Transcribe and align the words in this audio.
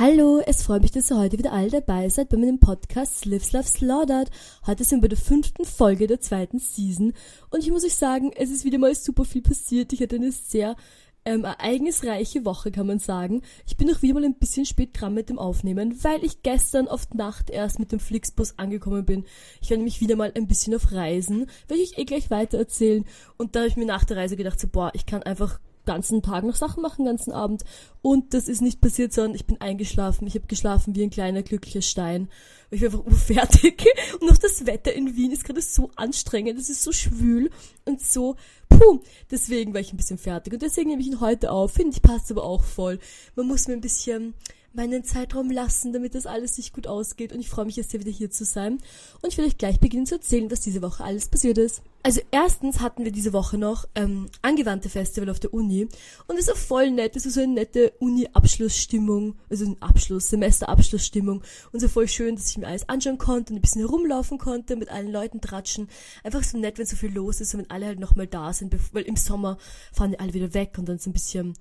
Hallo, 0.00 0.40
es 0.46 0.62
freut 0.62 0.82
mich, 0.82 0.92
dass 0.92 1.10
ihr 1.10 1.18
heute 1.18 1.38
wieder 1.38 1.52
alle 1.52 1.70
dabei 1.70 2.08
seid 2.08 2.28
bei 2.28 2.36
meinem 2.36 2.60
Podcast 2.60 3.24
Lives 3.24 3.50
Love 3.50 3.66
Slaughtered. 3.66 4.30
Heute 4.64 4.84
sind 4.84 4.98
wir 4.98 5.08
bei 5.08 5.16
der 5.16 5.18
fünften 5.18 5.64
Folge 5.64 6.06
der 6.06 6.20
zweiten 6.20 6.60
Season 6.60 7.14
und 7.50 7.64
ich 7.64 7.72
muss 7.72 7.84
euch 7.84 7.96
sagen, 7.96 8.30
es 8.36 8.52
ist 8.52 8.64
wieder 8.64 8.78
mal 8.78 8.94
super 8.94 9.24
viel 9.24 9.42
passiert. 9.42 9.92
Ich 9.92 10.00
hatte 10.00 10.14
eine 10.14 10.30
sehr 10.30 10.76
ähm, 11.24 11.42
ereignisreiche 11.42 12.44
Woche, 12.44 12.70
kann 12.70 12.86
man 12.86 13.00
sagen. 13.00 13.42
Ich 13.66 13.76
bin 13.76 13.92
auch 13.92 14.00
wieder 14.00 14.14
mal 14.14 14.24
ein 14.24 14.38
bisschen 14.38 14.66
spät 14.66 14.90
dran 14.92 15.14
mit 15.14 15.30
dem 15.30 15.38
Aufnehmen, 15.40 15.98
weil 16.04 16.24
ich 16.24 16.44
gestern 16.44 16.86
auf 16.86 17.12
Nacht 17.12 17.50
erst 17.50 17.80
mit 17.80 17.90
dem 17.90 17.98
Flixbus 17.98 18.56
angekommen 18.56 19.04
bin. 19.04 19.24
Ich 19.60 19.68
war 19.70 19.78
nämlich 19.78 20.00
wieder 20.00 20.14
mal 20.14 20.30
ein 20.32 20.46
bisschen 20.46 20.76
auf 20.76 20.92
Reisen, 20.92 21.50
werde 21.66 21.82
ich 21.82 21.98
eh 21.98 22.04
gleich 22.04 22.30
weiter 22.30 22.58
erzählen. 22.58 23.04
Und 23.36 23.56
da 23.56 23.60
habe 23.60 23.68
ich 23.68 23.76
mir 23.76 23.84
nach 23.84 24.04
der 24.04 24.18
Reise 24.18 24.36
gedacht, 24.36 24.60
so, 24.60 24.68
boah, 24.68 24.92
ich 24.94 25.06
kann 25.06 25.24
einfach 25.24 25.58
ganzen 25.88 26.22
Tag 26.22 26.44
noch 26.44 26.54
Sachen 26.54 26.82
machen, 26.82 27.06
ganzen 27.06 27.32
Abend. 27.32 27.64
Und 28.02 28.34
das 28.34 28.46
ist 28.46 28.60
nicht 28.60 28.80
passiert, 28.80 29.12
sondern 29.12 29.34
ich 29.34 29.46
bin 29.46 29.60
eingeschlafen. 29.60 30.26
Ich 30.26 30.34
habe 30.34 30.46
geschlafen 30.46 30.94
wie 30.94 31.02
ein 31.02 31.10
kleiner 31.10 31.42
glücklicher 31.42 31.82
Stein. 31.82 32.28
Ich 32.70 32.80
bin 32.80 32.92
einfach 32.92 33.06
urfertig. 33.10 33.84
Und 34.20 34.30
auch 34.30 34.36
das 34.36 34.66
Wetter 34.66 34.92
in 34.92 35.16
Wien 35.16 35.32
ist 35.32 35.44
gerade 35.44 35.62
so 35.62 35.90
anstrengend. 35.96 36.58
Es 36.58 36.68
ist 36.68 36.82
so 36.82 36.92
schwül 36.92 37.50
und 37.86 38.02
so, 38.02 38.36
puh. 38.68 39.00
Deswegen 39.30 39.72
war 39.72 39.80
ich 39.80 39.92
ein 39.92 39.96
bisschen 39.96 40.18
fertig. 40.18 40.52
Und 40.52 40.62
deswegen 40.62 40.90
nehme 40.90 41.00
ich 41.00 41.08
ihn 41.08 41.20
heute 41.20 41.50
auf. 41.50 41.72
Finde 41.72 41.96
ich 41.96 42.02
passt 42.02 42.30
aber 42.30 42.44
auch 42.44 42.62
voll. 42.62 42.98
Man 43.34 43.46
muss 43.46 43.66
mir 43.66 43.74
ein 43.74 43.80
bisschen 43.80 44.34
meinen 44.72 45.02
Zeitraum 45.04 45.50
lassen, 45.50 45.92
damit 45.92 46.14
das 46.14 46.26
alles 46.26 46.56
sich 46.56 46.72
gut 46.72 46.86
ausgeht. 46.86 47.32
Und 47.32 47.40
ich 47.40 47.48
freue 47.48 47.64
mich 47.64 47.76
jetzt 47.76 47.90
hier 47.90 48.00
wieder 48.00 48.10
hier 48.10 48.30
zu 48.30 48.44
sein. 48.44 48.78
Und 49.22 49.32
ich 49.32 49.38
will 49.38 49.46
euch 49.46 49.58
gleich 49.58 49.80
beginnen 49.80 50.06
zu 50.06 50.16
erzählen, 50.16 50.50
was 50.50 50.60
diese 50.60 50.82
Woche 50.82 51.04
alles 51.04 51.28
passiert 51.28 51.58
ist. 51.58 51.82
Also 52.02 52.20
erstens 52.30 52.80
hatten 52.80 53.04
wir 53.04 53.10
diese 53.10 53.32
Woche 53.32 53.58
noch 53.58 53.86
ähm, 53.94 54.28
angewandte 54.40 54.88
Festival 54.88 55.30
auf 55.30 55.40
der 55.40 55.52
Uni. 55.52 55.88
Und 56.26 56.38
es 56.38 56.46
war 56.48 56.54
voll 56.54 56.90
nett. 56.90 57.16
Es 57.16 57.24
war 57.24 57.32
so 57.32 57.40
eine 57.40 57.54
nette 57.54 57.92
Uni-Abschlussstimmung. 57.98 59.36
Also 59.50 59.64
ein 59.64 59.76
Abschluss, 59.80 60.28
Semester-Abschlussstimmung. 60.28 61.42
Und 61.72 61.80
so 61.80 61.88
voll 61.88 62.06
schön, 62.06 62.36
dass 62.36 62.50
ich 62.50 62.58
mir 62.58 62.68
alles 62.68 62.88
anschauen 62.88 63.18
konnte 63.18 63.52
und 63.52 63.58
ein 63.58 63.62
bisschen 63.62 63.80
herumlaufen 63.80 64.38
konnte, 64.38 64.76
mit 64.76 64.90
allen 64.90 65.10
Leuten 65.10 65.40
tratschen. 65.40 65.88
Einfach 66.22 66.44
so 66.44 66.58
nett, 66.58 66.78
wenn 66.78 66.86
so 66.86 66.96
viel 66.96 67.12
los 67.12 67.40
ist 67.40 67.54
und 67.54 67.60
wenn 67.60 67.70
alle 67.70 67.86
halt 67.86 68.00
nochmal 68.00 68.26
da 68.26 68.52
sind. 68.52 68.74
Weil 68.92 69.04
im 69.04 69.16
Sommer 69.16 69.58
fahren 69.92 70.12
die 70.12 70.20
alle 70.20 70.34
wieder 70.34 70.54
weg 70.54 70.76
und 70.78 70.88
dann 70.88 70.98
so 70.98 71.10
ein 71.10 71.14
bisschen 71.14 71.54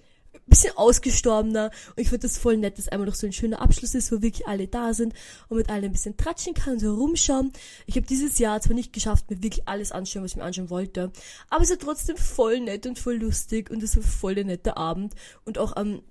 bisschen 0.45 0.75
ausgestorbener 0.77 1.71
und 1.89 2.01
ich 2.01 2.09
finde 2.09 2.27
das 2.27 2.37
voll 2.37 2.57
nett, 2.57 2.77
dass 2.77 2.87
einmal 2.87 3.07
noch 3.07 3.15
so 3.15 3.25
ein 3.27 3.33
schöner 3.33 3.61
Abschluss 3.61 3.95
ist, 3.95 4.11
wo 4.11 4.21
wirklich 4.21 4.47
alle 4.47 4.67
da 4.67 4.93
sind 4.93 5.13
und 5.49 5.57
mit 5.57 5.69
allen 5.69 5.85
ein 5.85 5.91
bisschen 5.91 6.17
tratschen 6.17 6.53
kann 6.53 6.73
und 6.73 6.79
so 6.79 6.93
rumschauen. 6.95 7.51
Ich 7.85 7.95
habe 7.95 8.07
dieses 8.07 8.39
Jahr 8.39 8.61
zwar 8.61 8.75
nicht 8.75 8.93
geschafft, 8.93 9.29
mir 9.29 9.41
wirklich 9.41 9.67
alles 9.67 9.91
anschauen, 9.91 10.23
was 10.23 10.31
ich 10.31 10.37
mir 10.37 10.43
anschauen 10.43 10.69
wollte, 10.69 11.11
aber 11.49 11.63
es 11.63 11.69
war 11.69 11.79
trotzdem 11.79 12.17
voll 12.17 12.59
nett 12.59 12.85
und 12.85 12.99
voll 12.99 13.15
lustig 13.15 13.69
und 13.69 13.81
es 13.83 13.95
war 13.95 14.03
voll 14.03 14.35
der 14.35 14.45
nette 14.45 14.77
Abend 14.77 15.13
und 15.45 15.57
auch 15.57 15.75
am 15.75 16.01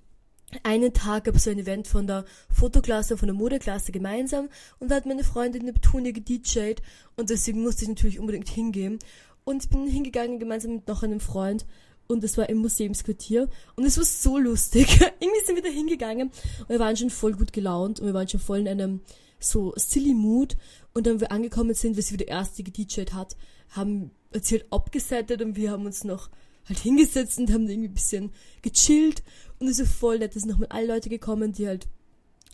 einen 0.63 0.93
Tag 0.93 1.25
gab 1.25 1.35
es 1.35 1.43
so 1.43 1.49
ein 1.49 1.59
Event 1.59 1.87
von 1.87 2.07
der 2.07 2.23
Fotoklasse 2.49 3.13
und 3.13 3.19
von 3.19 3.27
der 3.27 3.35
Modeklasse 3.35 3.91
gemeinsam 3.91 4.47
und 4.79 4.89
da 4.89 4.95
hat 4.95 5.05
meine 5.05 5.23
Freundin 5.23 5.65
Neptunia 5.65 6.11
gedjed 6.11 6.81
und 7.17 7.29
deswegen 7.29 7.61
musste 7.61 7.83
ich 7.83 7.89
natürlich 7.89 8.19
unbedingt 8.19 8.47
hingehen 8.47 8.99
und 9.43 9.69
bin 9.69 9.87
hingegangen 9.87 10.39
gemeinsam 10.39 10.75
mit 10.75 10.87
noch 10.87 11.03
einem 11.03 11.19
Freund 11.19 11.65
und 12.07 12.23
es 12.23 12.37
war 12.37 12.49
im 12.49 12.57
Museumsquartier. 12.59 13.49
Und 13.75 13.85
es 13.85 13.97
war 13.97 14.05
so 14.05 14.37
lustig. 14.37 14.87
Irgendwie 15.19 15.45
sind 15.45 15.55
wir 15.55 15.63
da 15.63 15.69
hingegangen 15.69 16.29
und 16.59 16.69
wir 16.69 16.79
waren 16.79 16.97
schon 16.97 17.09
voll 17.09 17.33
gut 17.33 17.53
gelaunt 17.53 17.99
und 17.99 18.07
wir 18.07 18.13
waren 18.13 18.27
schon 18.27 18.39
voll 18.39 18.59
in 18.59 18.67
einem 18.67 19.01
so 19.39 19.73
silly 19.75 20.13
Mood. 20.13 20.57
Und 20.93 21.05
dann 21.05 21.19
wir 21.19 21.31
angekommen 21.31 21.73
sind, 21.75 21.97
wie 21.97 22.01
sie 22.01 22.13
wieder 22.13 22.27
erste 22.27 22.63
gedjed 22.63 23.13
hat, 23.13 23.35
haben 23.69 24.11
erzählt 24.31 24.65
abgesettet 24.71 25.41
und 25.41 25.55
wir 25.55 25.71
haben 25.71 25.85
uns 25.85 26.03
noch 26.03 26.29
halt 26.67 26.79
hingesetzt 26.79 27.37
und 27.37 27.51
haben 27.51 27.67
irgendwie 27.67 27.89
ein 27.89 27.93
bisschen 27.93 28.31
gechillt. 28.61 29.23
Und 29.59 29.67
es 29.67 29.79
war 29.79 29.85
voll 29.85 30.19
nett, 30.19 30.35
es 30.35 30.43
sind 30.43 30.51
nochmal 30.51 30.69
alle 30.69 30.87
Leute 30.87 31.09
gekommen, 31.09 31.51
die 31.51 31.67
halt 31.67 31.87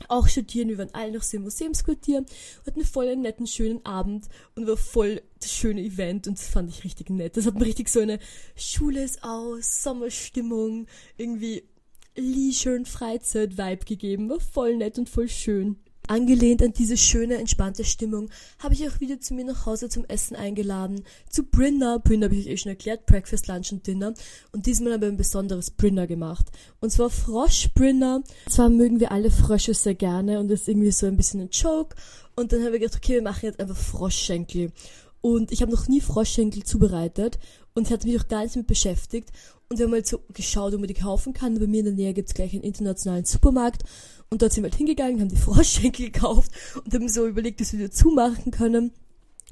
auch 0.10 0.28
studieren. 0.28 0.70
Wir 0.70 0.78
waren 0.78 0.94
alle 0.94 1.12
noch 1.12 1.24
so 1.24 1.38
im 1.38 1.44
Museumsquartier, 1.44 2.26
hatten 2.66 2.86
voll 2.86 3.08
einen 3.08 3.22
netten, 3.22 3.48
schönen 3.48 3.86
Abend 3.86 4.28
und 4.56 4.68
war 4.68 4.78
voll 4.78 5.22
das 5.40 5.52
schöne 5.52 5.82
Event 5.82 6.28
und 6.28 6.38
das 6.38 6.48
fand 6.48 6.70
ich 6.70 6.84
richtig 6.84 7.10
nett. 7.10 7.38
Das 7.38 7.46
hat 7.46 7.56
mir 7.56 7.66
richtig 7.66 7.90
so 7.90 8.00
eine 8.00 8.20
Schule 8.56 9.04
ist 9.04 9.24
aus, 9.24 9.84
Sommerstimmung, 9.84 10.88
irgendwie 11.18 11.64
Leisure 12.16 12.76
und 12.76 12.88
Freizeit-Vibe 12.88 13.86
gegeben. 13.86 14.30
War 14.30 14.40
voll 14.40 14.78
nett 14.78 14.98
und 14.98 15.10
voll 15.10 15.30
schön. 15.30 15.78
Angelehnt 16.08 16.62
an 16.62 16.74
diese 16.74 16.98
schöne, 16.98 17.38
entspannte 17.38 17.86
Stimmung 17.86 18.30
habe 18.60 18.74
ich 18.74 18.88
auch 18.88 19.00
wieder 19.00 19.22
zu 19.22 19.34
mir 19.34 19.46
nach 19.46 19.66
Hause 19.66 19.88
zum 19.88 20.04
Essen 20.06 20.36
eingeladen. 20.36 21.04
Zu 21.30 21.44
Brinner. 21.44 22.00
Brinner 22.00 22.26
habe 22.26 22.36
ich 22.36 22.46
euch 22.46 22.52
eh 22.52 22.58
schon 22.58 22.72
erklärt. 22.72 23.06
Breakfast, 23.06 23.48
Lunch 23.48 23.72
und 23.72 23.88
Dinner. 23.88 24.14
Und 24.52 24.66
diesmal 24.66 24.94
haben 24.94 25.02
wir 25.02 25.08
ein 25.08 25.18
besonderes 25.18 25.72
Brinner 25.72 26.06
gemacht. 26.06 26.48
Und 26.82 26.92
zwar 26.92 27.10
Frosch-Brinner. 27.10 28.24
Zwar 28.50 28.70
mögen 28.70 29.00
wir 29.00 29.12
alle 29.12 29.32
Frösche 29.32 29.74
sehr 29.74 29.96
gerne 29.96 30.40
und 30.40 30.50
das 30.50 30.62
ist 30.62 30.68
irgendwie 30.68 30.92
so 30.92 31.06
ein 31.06 31.16
bisschen 31.16 31.40
ein 31.40 31.50
Joke. 31.50 31.96
Und 32.36 32.52
dann 32.52 32.64
haben 32.64 32.74
wir 32.74 32.80
gedacht, 32.80 32.98
okay, 32.98 33.14
wir 33.14 33.22
machen 33.22 33.46
jetzt 33.46 33.60
einfach 33.60 33.78
Froschschenkel. 33.78 34.72
Und 35.22 35.54
ich 35.54 35.62
habe 35.62 35.72
noch 35.72 35.88
nie 35.88 36.02
Froschschenkel 36.02 36.64
zubereitet 36.64 37.40
und 37.74 37.88
ich 37.88 37.94
hatte 37.94 38.08
mich 38.08 38.20
auch 38.20 38.28
gar 38.28 38.44
nicht 38.44 38.56
damit 38.56 38.68
beschäftigt. 38.68 39.30
Und 39.70 39.80
wir 39.80 39.86
haben 39.86 39.94
halt 39.94 40.08
so 40.08 40.20
geschaut, 40.34 40.74
wo 40.74 40.78
man 40.78 40.88
die 40.88 40.94
kaufen 40.94 41.34
kann. 41.34 41.60
Bei 41.60 41.68
mir 41.68 41.80
in 41.80 41.86
der 41.86 41.94
Nähe 41.94 42.14
gibt 42.14 42.30
es 42.30 42.36
gleich 42.36 42.54
einen 42.54 42.64
internationalen 42.64 43.26
Supermarkt. 43.26 43.84
Und 44.30 44.42
dort 44.42 44.54
sind 44.54 44.64
wir 44.64 44.70
halt 44.70 44.78
hingegangen, 44.78 45.20
haben 45.20 45.30
die 45.30 45.36
Froschschenkel 45.38 46.12
gekauft 46.12 46.52
und 46.84 46.94
haben 46.94 47.10
so 47.10 47.28
überlegt, 47.28 47.62
dass 47.62 47.74
wir 47.74 47.80
die 47.80 47.90
zumachen 47.90 48.52
können. 48.52 48.92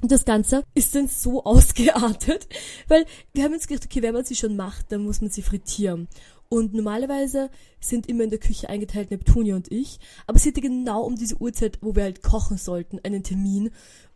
Und 0.00 0.10
das 0.10 0.24
Ganze 0.24 0.64
ist 0.74 0.94
dann 0.94 1.08
so 1.08 1.44
ausgeartet, 1.44 2.48
weil 2.88 3.06
wir 3.32 3.44
haben 3.44 3.52
uns 3.52 3.66
gedacht, 3.66 3.86
okay, 3.86 4.02
wenn 4.02 4.14
man 4.14 4.24
sie 4.24 4.36
schon 4.36 4.56
macht, 4.56 4.90
dann 4.90 5.04
muss 5.04 5.20
man 5.20 5.30
sie 5.30 5.42
frittieren. 5.42 6.08
Und 6.48 6.74
normalerweise 6.74 7.48
sind 7.80 8.08
immer 8.08 8.24
in 8.24 8.30
der 8.30 8.38
Küche 8.38 8.68
eingeteilt 8.68 9.10
Neptunia 9.10 9.56
und 9.56 9.72
ich, 9.72 9.98
aber 10.26 10.38
sie 10.38 10.50
hatte 10.50 10.60
genau 10.60 11.02
um 11.02 11.16
diese 11.16 11.40
Uhrzeit, 11.40 11.78
wo 11.80 11.96
wir 11.96 12.02
halt 12.02 12.22
kochen 12.22 12.58
sollten, 12.58 13.00
einen 13.02 13.22
Termin. 13.22 13.70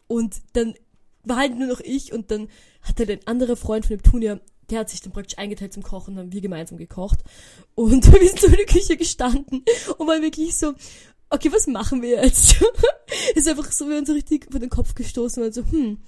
Und 0.06 0.36
dann 0.52 0.74
war 1.26 1.36
halt 1.36 1.56
nur 1.56 1.68
noch 1.68 1.80
ich 1.80 2.12
und 2.12 2.30
dann 2.30 2.48
hat 2.82 2.98
halt 2.98 3.10
ein 3.10 3.26
anderer 3.26 3.56
Freund 3.56 3.86
von 3.86 3.96
Neptunia 3.96 4.40
der 4.70 4.80
hat 4.80 4.90
sich 4.90 5.00
dann 5.00 5.12
praktisch 5.12 5.38
eingeteilt 5.38 5.72
zum 5.72 5.82
Kochen, 5.82 6.16
dann 6.16 6.26
haben 6.26 6.32
wir 6.32 6.40
gemeinsam 6.40 6.78
gekocht. 6.78 7.20
Und 7.74 8.12
wir 8.12 8.28
sind 8.28 8.40
so 8.40 8.46
in 8.48 8.54
der 8.54 8.66
Küche 8.66 8.96
gestanden 8.96 9.64
und 9.98 10.06
waren 10.08 10.22
wirklich 10.22 10.56
so, 10.56 10.74
okay, 11.30 11.52
was 11.52 11.66
machen 11.66 12.02
wir 12.02 12.22
jetzt? 12.22 12.56
ist 13.34 13.48
einfach 13.48 13.70
so, 13.70 13.88
wir 13.88 13.96
haben 13.96 14.06
so 14.06 14.12
richtig 14.12 14.48
vor 14.50 14.60
den 14.60 14.70
Kopf 14.70 14.94
gestoßen 14.94 15.42
und 15.42 15.54
so, 15.54 15.62
hm, 15.62 15.98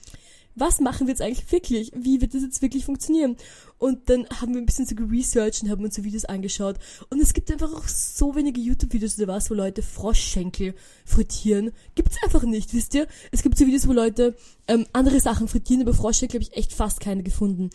was 0.60 0.80
machen 0.80 1.06
wir 1.06 1.12
jetzt 1.12 1.22
eigentlich 1.22 1.50
wirklich? 1.50 1.92
Wie 1.94 2.20
wird 2.20 2.34
das 2.34 2.42
jetzt 2.42 2.62
wirklich 2.62 2.84
funktionieren? 2.84 3.36
Und 3.78 4.08
dann 4.10 4.26
haben 4.41 4.54
wir 4.54 4.60
ein 4.60 4.66
bisschen 4.66 4.86
so 4.86 4.94
geresearched 4.94 5.62
und 5.62 5.70
haben 5.70 5.84
uns 5.84 5.94
so 5.94 6.04
Videos 6.04 6.24
angeschaut. 6.24 6.76
Und 7.10 7.20
es 7.20 7.32
gibt 7.32 7.50
einfach 7.50 7.72
auch 7.72 7.86
so 7.86 8.34
wenige 8.34 8.60
YouTube-Videos 8.60 9.18
oder 9.18 9.28
was, 9.28 9.50
wo 9.50 9.54
Leute 9.54 9.82
Froschschenkel 9.82 10.74
frittieren. 11.04 11.72
Gibt's 11.94 12.16
einfach 12.24 12.42
nicht, 12.42 12.74
wisst 12.74 12.94
ihr? 12.94 13.06
Es 13.30 13.42
gibt 13.42 13.56
so 13.56 13.66
Videos, 13.66 13.86
wo 13.86 13.92
Leute 13.92 14.36
ähm, 14.66 14.86
andere 14.92 15.20
Sachen 15.20 15.48
frittieren, 15.48 15.82
aber 15.82 15.94
Froschschenkel 15.94 16.41
habe 16.41 16.50
ich 16.50 16.56
echt 16.56 16.72
fast 16.72 17.00
keine 17.00 17.22
gefunden. 17.22 17.64
Und 17.64 17.72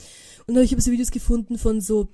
dann 0.48 0.58
habe 0.58 0.66
ich 0.66 0.74
aber 0.74 0.82
so 0.82 0.92
Videos 0.92 1.12
gefunden 1.12 1.58
von 1.58 1.80
so 1.80 2.10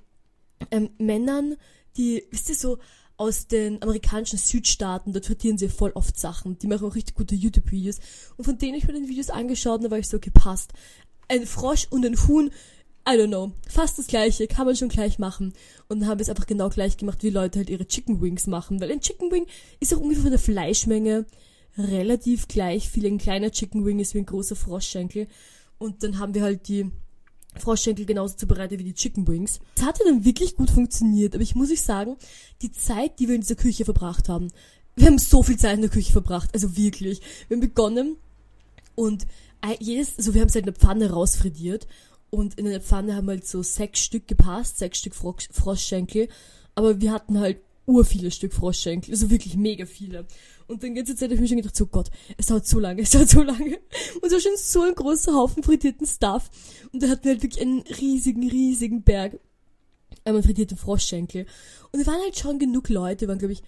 ähm, 0.72 0.90
Männern, 0.98 1.56
die, 1.98 2.24
wisst 2.32 2.50
ihr, 2.50 2.56
so 2.56 2.78
aus 3.20 3.48
den 3.48 3.82
amerikanischen 3.84 4.40
Südstaaten, 4.40 5.12
dort 5.12 5.26
frittieren 5.26 5.58
sie 5.58 5.68
voll 5.68 5.92
oft 5.94 6.18
Sachen. 6.18 6.58
Die 6.58 6.68
machen 6.68 6.88
auch 6.88 6.96
richtig 6.96 7.16
gute 7.16 7.36
YouTube-Videos. 7.36 8.00
Und 8.38 8.46
von 8.46 8.58
denen 8.58 8.76
ich 8.76 8.88
mir 8.88 8.94
den 8.94 9.10
Videos 9.10 9.30
angeschaut 9.30 9.84
da 9.84 9.92
war 9.92 10.00
ich 10.00 10.08
so, 10.08 10.18
okay, 10.18 10.32
passt. 10.34 10.72
Ein 11.28 11.46
Frosch 11.46 11.86
und 11.90 12.06
ein 12.06 12.16
Huhn, 12.28 12.50
I 13.08 13.12
don't 13.12 13.28
know. 13.28 13.52
Fast 13.68 14.00
das 14.00 14.08
gleiche, 14.08 14.48
kann 14.48 14.66
man 14.66 14.78
schon 14.78 14.88
gleich 14.88 15.20
machen. 15.20 15.54
Und 15.90 16.00
dann 16.00 16.08
haben 16.08 16.22
es 16.22 16.30
einfach 16.30 16.46
genau 16.46 16.70
gleich 16.70 16.96
gemacht, 16.96 17.22
wie 17.22 17.30
Leute 17.30 17.60
halt 17.60 17.70
ihre 17.70 17.86
Chicken 17.86 18.22
Wings 18.22 18.48
machen. 18.48 18.80
Weil 18.80 18.92
ein 18.92 19.02
Chicken 19.02 19.30
Wing 19.32 19.48
ist 19.82 19.94
auch 19.94 20.00
ungefähr 20.00 20.24
von 20.24 20.32
der 20.32 20.40
Fleischmenge 20.40 21.26
relativ 21.78 22.48
gleich 22.48 22.88
viel. 22.88 23.06
Ein 23.06 23.18
kleiner 23.18 23.52
Chicken 23.52 23.86
Wing 23.86 24.00
ist 24.00 24.14
wie 24.14 24.20
ein 24.20 24.28
großer 24.28 24.56
Froschschenkel. 24.56 25.28
Und 25.78 26.04
dann 26.04 26.20
haben 26.20 26.34
wir 26.34 26.44
halt 26.44 26.70
die 26.70 26.90
Froschschenkel 27.60 28.06
genauso 28.06 28.36
zubereitet 28.36 28.80
wie 28.80 28.84
die 28.84 28.94
Chicken 28.94 29.28
Wings. 29.28 29.60
Es 29.76 29.84
hatte 29.84 30.04
dann 30.06 30.26
wirklich 30.26 30.56
gut 30.56 30.70
funktioniert, 30.70 31.36
aber 31.36 31.44
ich 31.44 31.56
muss 31.56 31.72
euch 31.72 31.82
sagen, 31.82 32.18
die 32.62 32.72
Zeit, 32.72 33.20
die 33.20 33.28
wir 33.28 33.36
in 33.36 33.42
dieser 33.42 33.56
Küche 33.56 33.86
verbracht 33.86 34.30
haben, 34.30 34.50
wir 34.96 35.08
haben 35.08 35.18
so 35.18 35.44
viel 35.44 35.58
Zeit 35.58 35.76
in 35.76 35.82
der 35.82 35.90
Küche 35.90 36.12
verbracht, 36.12 36.50
also 36.54 36.76
wirklich. 36.76 37.22
Wir 37.48 37.56
haben 37.56 37.62
begonnen 37.62 38.18
und 38.96 39.28
jedes, 39.80 40.18
also 40.18 40.34
wir 40.34 40.42
haben 40.42 40.50
es 40.50 40.56
halt 40.56 40.66
in 40.66 40.74
der 40.74 40.80
Pfanne 40.80 41.12
rausfrittiert 41.12 41.88
und 42.30 42.60
in 42.60 42.66
der 42.66 42.82
Pfanne 42.82 43.16
haben 43.16 43.28
halt 43.28 43.48
so 43.48 43.64
sechs 43.64 44.00
Stück 44.00 44.28
gepasst, 44.28 44.78
sechs 44.78 45.00
Stück 45.00 45.16
Froschschenkel, 45.16 46.28
aber 46.76 47.02
wir 47.02 47.12
hatten 47.12 47.40
halt 47.40 47.60
ur 47.86 48.06
viele 48.06 48.32
Stück 48.32 48.54
Froschschenkel, 48.54 49.14
also 49.14 49.30
wirklich 49.30 49.56
mega 49.56 49.86
viele. 49.86 50.26
Und 50.70 50.84
dann 50.84 50.94
ganze 50.94 51.16
Zeit 51.16 51.30
habe 51.30 51.36
ich 51.36 51.42
mir 51.42 51.48
schon 51.48 51.58
gedacht, 51.58 51.76
so 51.76 51.88
Gott, 51.88 52.10
es 52.38 52.46
dauert 52.46 52.68
so 52.68 52.80
lange, 52.80 53.02
es 53.04 53.10
dauert 53.10 53.30
so 53.30 53.42
lange. 53.42 53.80
Und 54.16 54.24
es 54.24 54.32
war 54.32 54.40
schon 54.40 54.56
so 54.56 54.82
ein 54.84 54.96
großer 54.96 55.34
Haufen 55.34 55.64
frittierten 55.64 56.06
Stuff. 56.06 56.50
Und 56.94 57.04
da 57.04 57.10
hatten 57.10 57.24
wir 57.24 57.32
halt 57.32 57.44
wirklich 57.44 57.62
einen 57.62 57.82
riesigen, 57.82 58.48
riesigen 58.48 59.02
Berg 59.02 59.40
einmal 60.24 60.44
frittierte 60.44 60.76
Froschschenkel. 60.76 61.46
Und 61.92 62.00
da 62.00 62.12
waren 62.12 62.22
halt 62.22 62.38
schon 62.38 62.60
genug 62.60 62.90
Leute, 62.90 63.28
waren 63.28 63.40
glaube 63.40 63.54
ich 63.54 63.64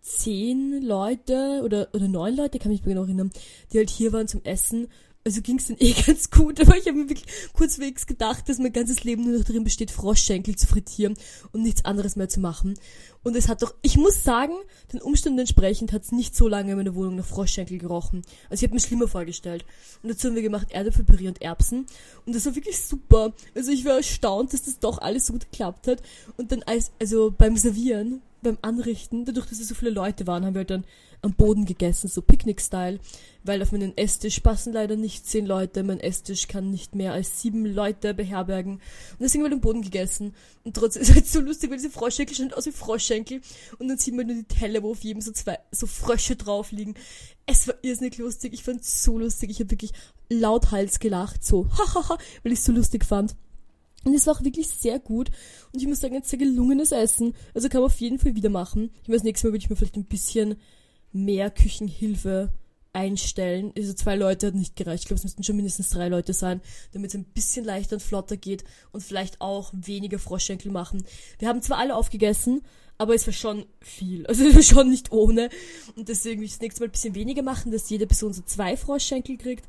zehn 0.00 0.82
Leute 0.82 1.60
oder, 1.62 1.88
oder 1.92 2.08
neun 2.08 2.36
Leute, 2.36 2.58
kann 2.58 2.72
mich 2.72 2.82
genau 2.82 3.02
erinnern, 3.02 3.30
die 3.72 3.78
halt 3.78 3.90
hier 3.90 4.12
waren 4.12 4.28
zum 4.28 4.42
Essen. 4.44 4.88
Also 5.24 5.42
ging 5.42 5.58
es 5.58 5.66
dann 5.66 5.76
eh 5.80 5.92
ganz 5.92 6.30
gut, 6.30 6.60
aber 6.60 6.76
ich 6.76 6.86
habe 6.86 6.98
mir 6.98 7.08
wirklich 7.08 7.26
kurzwegs 7.52 8.06
gedacht, 8.06 8.48
dass 8.48 8.58
mein 8.58 8.72
ganzes 8.72 9.04
Leben 9.04 9.24
nur 9.24 9.38
noch 9.38 9.44
darin 9.44 9.64
besteht, 9.64 9.90
Froschschenkel 9.90 10.56
zu 10.56 10.66
frittieren 10.66 11.14
und 11.52 11.62
nichts 11.62 11.84
anderes 11.84 12.16
mehr 12.16 12.28
zu 12.28 12.40
machen. 12.40 12.78
Und 13.22 13.36
es 13.36 13.48
hat 13.48 13.62
doch, 13.62 13.74
ich 13.82 13.98
muss 13.98 14.24
sagen, 14.24 14.54
den 14.92 15.02
Umständen 15.02 15.40
entsprechend 15.40 15.92
hat 15.92 16.04
es 16.04 16.12
nicht 16.12 16.34
so 16.34 16.48
lange 16.48 16.72
in 16.72 16.78
meiner 16.78 16.94
Wohnung 16.94 17.16
nach 17.16 17.26
Froschschenkel 17.26 17.76
gerochen. 17.76 18.22
Also 18.48 18.62
ich 18.62 18.68
habe 18.68 18.74
mir 18.74 18.80
schlimmer 18.80 19.08
vorgestellt. 19.08 19.66
Und 20.02 20.08
dazu 20.08 20.28
haben 20.28 20.36
wir 20.36 20.42
gemacht 20.42 20.68
Erdäpfelpüree 20.70 21.28
und 21.28 21.42
Erbsen. 21.42 21.84
Und 22.24 22.34
das 22.34 22.46
war 22.46 22.54
wirklich 22.54 22.80
super. 22.80 23.34
Also 23.54 23.72
ich 23.72 23.84
war 23.84 23.96
erstaunt, 23.96 24.54
dass 24.54 24.62
das 24.62 24.78
doch 24.78 24.98
alles 24.98 25.26
so 25.26 25.34
gut 25.34 25.50
geklappt 25.50 25.86
hat. 25.86 26.02
Und 26.38 26.50
dann 26.50 26.62
als, 26.62 26.92
also 26.98 27.30
beim 27.36 27.58
Servieren, 27.58 28.22
beim 28.42 28.58
Anrichten, 28.62 29.24
dadurch, 29.24 29.46
dass 29.46 29.60
es 29.60 29.68
so 29.68 29.74
viele 29.74 29.90
Leute 29.90 30.26
waren, 30.26 30.44
haben 30.44 30.54
wir 30.54 30.60
halt 30.60 30.70
dann 30.70 30.84
am 31.22 31.34
Boden 31.34 31.66
gegessen, 31.66 32.08
so 32.08 32.22
Picknick-Style, 32.22 32.98
weil 33.44 33.62
auf 33.62 33.72
meinen 33.72 33.96
Esstisch 33.96 34.40
passen 34.40 34.72
leider 34.72 34.96
nicht 34.96 35.26
zehn 35.26 35.46
Leute, 35.46 35.82
mein 35.82 36.00
Esstisch 36.00 36.48
kann 36.48 36.70
nicht 36.70 36.94
mehr 36.94 37.12
als 37.12 37.40
sieben 37.40 37.66
Leute 37.66 38.14
beherbergen. 38.14 38.74
Und 38.74 39.20
deswegen 39.20 39.44
haben 39.44 39.50
wir 39.50 39.56
am 39.56 39.60
Boden 39.60 39.82
gegessen. 39.82 40.34
Und 40.64 40.76
trotzdem 40.76 41.02
ist 41.02 41.10
es 41.10 41.14
halt 41.14 41.26
so 41.26 41.40
lustig, 41.40 41.70
weil 41.70 41.76
diese 41.76 41.90
Froschschenkel 41.90 42.36
schauen 42.36 42.52
aus 42.52 42.66
wie 42.66 42.72
Froschschenkel. 42.72 43.40
Und 43.78 43.88
dann 43.88 43.98
sieht 43.98 44.14
man 44.14 44.26
nur 44.26 44.36
die 44.36 44.44
Teller, 44.44 44.82
wo 44.82 44.92
auf 44.92 45.02
jedem 45.02 45.20
so 45.20 45.32
zwei, 45.32 45.58
so 45.70 45.86
Frösche 45.86 46.36
drauf 46.36 46.72
liegen. 46.72 46.94
Es 47.46 47.66
war 47.68 47.74
irrsinnig 47.82 48.16
lustig, 48.18 48.52
ich 48.54 48.62
fand 48.62 48.82
es 48.82 49.02
so 49.02 49.18
lustig, 49.18 49.50
ich 49.50 49.60
habe 49.60 49.70
wirklich 49.70 49.92
lauthals 50.28 51.00
gelacht, 51.00 51.44
so 51.44 51.66
hahaha, 51.78 52.18
weil 52.42 52.52
ich 52.52 52.60
es 52.60 52.64
so 52.64 52.72
lustig 52.72 53.04
fand. 53.04 53.34
Und 54.04 54.14
es 54.14 54.26
war 54.26 54.34
auch 54.34 54.44
wirklich 54.44 54.68
sehr 54.68 54.98
gut. 54.98 55.30
Und 55.72 55.80
ich 55.80 55.88
muss 55.88 56.00
sagen, 56.00 56.16
ein 56.16 56.22
sehr 56.22 56.38
gelungenes 56.38 56.92
Essen. 56.92 57.34
Also 57.54 57.68
kann 57.68 57.82
man 57.82 57.90
auf 57.90 58.00
jeden 58.00 58.18
Fall 58.18 58.34
wieder 58.34 58.48
machen. 58.48 58.90
Ich 59.02 59.08
weiß, 59.10 59.22
nächstes 59.22 59.44
Mal 59.44 59.52
würde 59.52 59.64
ich 59.64 59.70
mir 59.70 59.76
vielleicht 59.76 59.96
ein 59.96 60.04
bisschen 60.04 60.56
mehr 61.12 61.50
Küchenhilfe 61.50 62.52
einstellen. 62.92 63.72
Also 63.76 63.92
zwei 63.92 64.16
Leute 64.16 64.48
hat 64.48 64.54
nicht 64.54 64.76
gereicht. 64.76 65.02
Ich 65.02 65.08
glaube, 65.08 65.18
es 65.18 65.24
müssten 65.24 65.44
schon 65.44 65.56
mindestens 65.56 65.90
drei 65.90 66.08
Leute 66.08 66.32
sein, 66.32 66.60
damit 66.92 67.10
es 67.10 67.14
ein 67.14 67.24
bisschen 67.24 67.64
leichter 67.64 67.96
und 67.96 68.00
flotter 68.00 68.36
geht 68.36 68.64
und 68.92 69.02
vielleicht 69.02 69.40
auch 69.40 69.72
weniger 69.74 70.18
Froschschenkel 70.18 70.72
machen. 70.72 71.04
Wir 71.38 71.48
haben 71.48 71.62
zwar 71.62 71.78
alle 71.78 71.94
aufgegessen, 71.94 72.62
aber 72.98 73.14
es 73.14 73.26
war 73.26 73.34
schon 73.34 73.66
viel. 73.80 74.26
Also 74.28 74.44
es 74.44 74.54
war 74.54 74.62
schon 74.62 74.90
nicht 74.90 75.12
ohne. 75.12 75.50
Und 75.94 76.08
deswegen 76.08 76.40
will 76.40 76.46
ich 76.46 76.52
das 76.52 76.60
nächste 76.60 76.80
Mal 76.80 76.88
ein 76.88 76.92
bisschen 76.92 77.14
weniger 77.14 77.42
machen, 77.42 77.70
dass 77.70 77.90
jede 77.90 78.06
Person 78.06 78.32
so 78.32 78.42
zwei 78.42 78.76
Froschschenkel 78.76 79.36
kriegt 79.36 79.66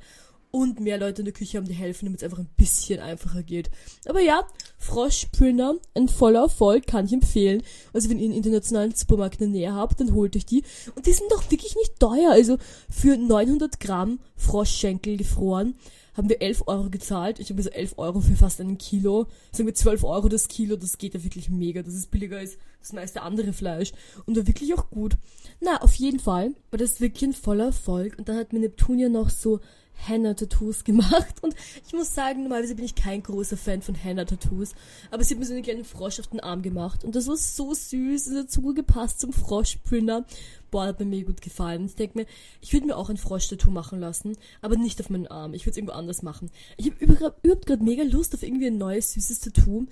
und 0.51 0.79
mehr 0.79 0.97
Leute 0.97 1.21
in 1.21 1.25
der 1.25 1.33
Küche 1.33 1.57
haben, 1.57 1.67
die 1.67 1.73
helfen, 1.73 2.05
damit 2.05 2.19
es 2.19 2.23
einfach 2.23 2.39
ein 2.39 2.49
bisschen 2.57 2.99
einfacher 2.99 3.43
geht. 3.43 3.69
Aber 4.05 4.21
ja, 4.21 4.45
Froschprinter, 4.77 5.75
ein 5.95 6.07
voller 6.07 6.41
Erfolg, 6.41 6.87
kann 6.87 7.05
ich 7.05 7.13
empfehlen. 7.13 7.63
Also 7.93 8.09
wenn 8.09 8.19
ihr 8.19 8.25
einen 8.25 8.35
internationalen 8.35 8.93
Supermarkt 8.93 9.41
in 9.41 9.51
der 9.51 9.61
Nähe 9.61 9.73
habt, 9.73 9.99
dann 9.99 10.13
holt 10.13 10.35
euch 10.35 10.45
die. 10.45 10.63
Und 10.95 11.05
die 11.05 11.13
sind 11.13 11.31
doch 11.31 11.49
wirklich 11.49 11.75
nicht 11.75 11.99
teuer. 11.99 12.31
Also 12.31 12.57
für 12.89 13.17
900 13.17 13.79
Gramm 13.79 14.19
Froschschenkel 14.35 15.17
gefroren 15.17 15.75
haben 16.13 16.29
wir 16.29 16.41
11 16.41 16.63
Euro 16.67 16.89
gezahlt. 16.89 17.39
Ich 17.39 17.49
habe 17.49 17.63
so 17.63 17.69
11 17.69 17.93
Euro 17.97 18.19
für 18.19 18.35
fast 18.35 18.59
einen 18.59 18.77
Kilo. 18.77 19.27
Sagen 19.51 19.67
wir 19.67 19.75
12 19.75 20.03
Euro 20.03 20.27
das 20.27 20.47
Kilo, 20.47 20.75
das 20.75 20.97
geht 20.97 21.13
ja 21.13 21.23
wirklich 21.23 21.49
mega. 21.49 21.81
Das 21.83 21.93
ist 21.93 22.11
billiger 22.11 22.37
als 22.37 22.57
das 22.79 22.93
meiste 22.93 23.21
andere 23.21 23.53
Fleisch. 23.53 23.93
Und 24.25 24.35
war 24.35 24.47
wirklich 24.47 24.73
auch 24.73 24.89
gut. 24.89 25.15
Na, 25.61 25.81
auf 25.81 25.95
jeden 25.95 26.19
Fall 26.19 26.51
war 26.69 26.77
das 26.77 26.99
wirklich 26.99 27.29
ein 27.29 27.33
voller 27.33 27.65
Erfolg. 27.65 28.17
Und 28.17 28.27
dann 28.27 28.37
hat 28.37 28.51
mir 28.51 28.59
Neptunia 28.59 29.09
noch 29.09 29.29
so 29.29 29.59
Henna-Tattoos 30.07 30.83
gemacht. 30.85 31.35
Und 31.41 31.55
ich 31.85 31.93
muss 31.93 32.13
sagen, 32.13 32.43
normalerweise 32.43 32.75
bin 32.75 32.85
ich 32.85 32.95
kein 32.95 33.23
großer 33.23 33.57
Fan 33.57 33.81
von 33.81 33.95
Henna-Tattoos. 33.95 34.73
Aber 35.11 35.23
sie 35.23 35.33
hat 35.33 35.39
mir 35.39 35.45
so 35.45 35.53
einen 35.53 35.63
kleinen 35.63 35.85
Frosch 35.85 36.19
auf 36.19 36.27
den 36.27 36.39
Arm 36.39 36.61
gemacht. 36.61 37.03
Und 37.03 37.15
das 37.15 37.27
war 37.27 37.37
so 37.37 37.73
süß. 37.73 38.27
Es 38.27 38.37
hat 38.37 38.51
so 38.51 38.61
gut 38.61 38.75
gepasst 38.75 39.19
zum 39.19 39.33
Froschprinter. 39.33 40.25
Boah, 40.69 40.85
hat 40.85 40.99
mir 40.99 41.25
gut 41.25 41.41
gefallen. 41.41 41.85
Ich 41.85 41.95
denke 41.95 42.19
mir, 42.19 42.25
ich 42.61 42.73
würde 42.73 42.87
mir 42.87 42.97
auch 42.97 43.09
ein 43.09 43.17
Frosch-Tattoo 43.17 43.71
machen 43.71 43.99
lassen. 43.99 44.37
Aber 44.61 44.77
nicht 44.77 44.99
auf 45.01 45.09
meinen 45.09 45.27
Arm. 45.27 45.53
Ich 45.53 45.63
würde 45.63 45.71
es 45.71 45.77
irgendwo 45.77 45.93
anders 45.93 46.21
machen. 46.21 46.49
Ich 46.77 46.91
habe 46.91 47.03
überhaupt 47.03 47.65
gerade 47.65 47.83
mega 47.83 48.03
Lust 48.03 48.33
auf 48.33 48.43
irgendwie 48.43 48.67
ein 48.67 48.77
neues, 48.77 49.13
süßes 49.13 49.39
Tattoo. 49.39 49.85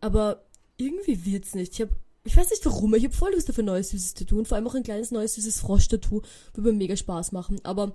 Aber 0.00 0.44
irgendwie 0.76 1.24
wird's 1.24 1.54
nicht. 1.54 1.72
Ich 1.74 1.80
habe 1.80 1.92
ich 2.26 2.36
weiß 2.36 2.50
nicht 2.50 2.66
warum, 2.66 2.92
ich 2.94 3.04
habe 3.04 3.14
voll 3.14 3.32
Lust 3.32 3.48
auf 3.48 3.58
ein 3.58 3.64
neues 3.64 3.90
süßes 3.90 4.14
Tattoo 4.14 4.38
und 4.38 4.48
vor 4.48 4.56
allem 4.56 4.66
auch 4.66 4.74
ein 4.74 4.82
kleines 4.82 5.12
neues 5.12 5.36
süßes 5.36 5.60
Frosch-Tattoo. 5.60 6.22
Würde 6.54 6.72
mir 6.72 6.76
mega 6.76 6.96
Spaß 6.96 7.30
machen. 7.30 7.60
Aber 7.62 7.92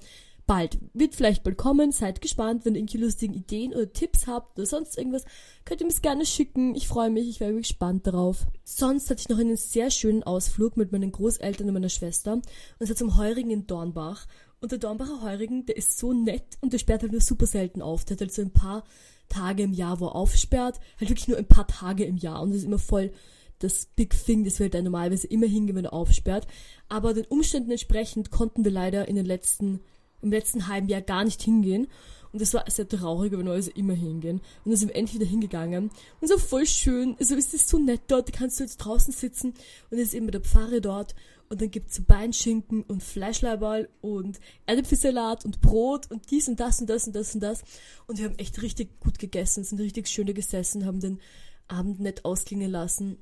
bald. 0.52 0.80
Wird 0.94 1.16
vielleicht 1.16 1.44
bald 1.44 1.58
kommen. 1.58 1.94
Seid 1.94 2.20
gespannt, 2.20 2.66
wenn 2.66 2.76
ihr 2.76 2.82
irgendwie 2.82 2.98
lustigen 2.98 3.34
Ideen 3.34 3.74
oder 3.74 3.94
Tipps 3.94 4.28
habt 4.28 4.60
oder 4.60 4.66
sonst 4.66 4.98
irgendwas, 4.98 5.24
könnt 5.64 5.80
ihr 5.80 5.88
mir 5.88 5.94
es 5.94 6.02
gerne 6.02 6.26
schicken. 6.26 6.76
Ich 6.76 6.90
freue 6.90 7.10
mich, 7.10 7.30
ich 7.30 7.40
wäre 7.40 7.54
gespannt 7.54 8.06
darauf. 8.06 8.48
Sonst 8.66 9.10
hatte 9.10 9.22
ich 9.22 9.30
noch 9.30 9.40
einen 9.40 9.56
sehr 9.56 9.90
schönen 9.92 10.24
Ausflug 10.24 10.76
mit 10.76 10.92
meinen 10.92 11.14
Großeltern 11.14 11.70
und 11.70 11.74
meiner 11.74 11.88
Schwester. 11.88 12.34
Und 12.34 12.86
zwar 12.86 12.98
zum 12.98 13.16
Heurigen 13.16 13.50
in 13.50 13.66
Dornbach. 13.66 14.28
Und 14.60 14.74
der 14.74 14.80
Dornbacher 14.80 15.22
Heurigen, 15.22 15.66
der 15.68 15.78
ist 15.78 15.98
so 15.98 16.12
nett 16.12 16.58
und 16.60 16.74
der 16.74 16.80
sperrt 16.80 17.04
halt 17.04 17.14
nur 17.14 17.22
super 17.22 17.46
selten 17.46 17.82
auf. 17.82 18.04
Der 18.04 18.16
hat 18.16 18.22
halt 18.22 18.34
so 18.34 18.42
ein 18.42 18.52
paar 18.52 18.84
Tage 19.30 19.64
im 19.64 19.72
Jahr, 19.72 20.02
wo 20.02 20.08
er 20.08 20.16
aufsperrt. 20.16 20.82
Halt 21.00 21.10
wirklich 21.10 21.30
nur 21.30 21.38
ein 21.38 21.48
paar 21.48 21.68
Tage 21.68 22.04
im 22.04 22.18
Jahr. 22.18 22.42
Und 22.42 22.50
das 22.50 22.58
ist 22.58 22.66
immer 22.66 22.78
voll 22.78 23.14
das 23.60 23.86
Big 23.96 24.14
Thing, 24.26 24.44
das 24.44 24.60
wir 24.60 24.70
halt 24.70 24.84
normalerweise 24.84 25.28
immer 25.28 25.48
hingehen, 25.48 25.78
wenn 25.78 25.86
er 25.86 25.94
aufsperrt. 25.94 26.46
Aber 26.90 27.14
den 27.14 27.26
Umständen 27.28 27.72
entsprechend 27.72 28.32
konnten 28.32 28.66
wir 28.66 28.72
leider 28.72 29.08
in 29.08 29.16
den 29.16 29.26
letzten 29.26 29.80
im 30.22 30.32
letzten 30.32 30.68
halben 30.68 30.88
Jahr 30.88 31.02
gar 31.02 31.24
nicht 31.24 31.42
hingehen. 31.42 31.88
Und 32.32 32.42
das 32.42 32.54
war 32.54 32.64
sehr 32.70 32.88
traurig, 32.88 33.34
aber 33.34 33.52
also 33.52 33.72
immer 33.72 33.94
hingehen. 33.94 34.40
Und 34.64 34.72
dann 34.72 34.78
sind 34.78 34.90
wir 34.90 34.96
endlich 34.96 35.20
wieder 35.20 35.30
hingegangen. 35.30 35.92
Und 36.22 36.28
so 36.28 36.38
voll 36.38 36.66
schön. 36.66 37.16
Also 37.20 37.36
es 37.36 37.54
ist 37.54 37.68
so 37.68 37.78
nett 37.78 38.02
dort. 38.08 38.30
Da 38.30 38.38
kannst 38.38 38.60
du 38.60 38.64
jetzt 38.64 38.78
draußen 38.78 39.14
sitzen. 39.14 39.54
Und 39.90 39.98
es 39.98 40.10
ist 40.10 40.14
eben 40.14 40.32
der 40.32 40.42
Pfarre 40.42 40.80
dort. 40.80 41.14
Und 41.50 41.60
dann 41.60 41.70
gibt's 41.70 41.96
so 41.96 42.04
Beinschinken 42.04 42.84
und 42.84 43.04
Fleischleiberl 43.04 43.90
und 44.00 44.40
Erdäpfelsalat 44.66 45.44
und 45.44 45.60
Brot 45.60 46.10
und 46.10 46.32
dies 46.32 46.48
und 46.48 46.62
das 46.62 46.80
und 46.80 46.90
das 46.90 47.08
und 47.08 47.14
das 47.14 47.36
und 47.36 47.42
das. 47.42 47.64
Und 48.08 48.20
wir 48.20 48.26
haben 48.26 48.40
echt 48.40 48.62
richtig 48.62 48.98
gut 49.02 49.20
gegessen, 49.20 49.66
sind 49.66 49.82
richtig 49.82 50.08
schöne 50.08 50.34
gesessen, 50.34 50.86
haben 50.86 51.02
den 51.02 51.20
Abend 51.68 52.00
nett 52.00 52.24
ausklingen 52.24 52.72
lassen. 52.72 53.18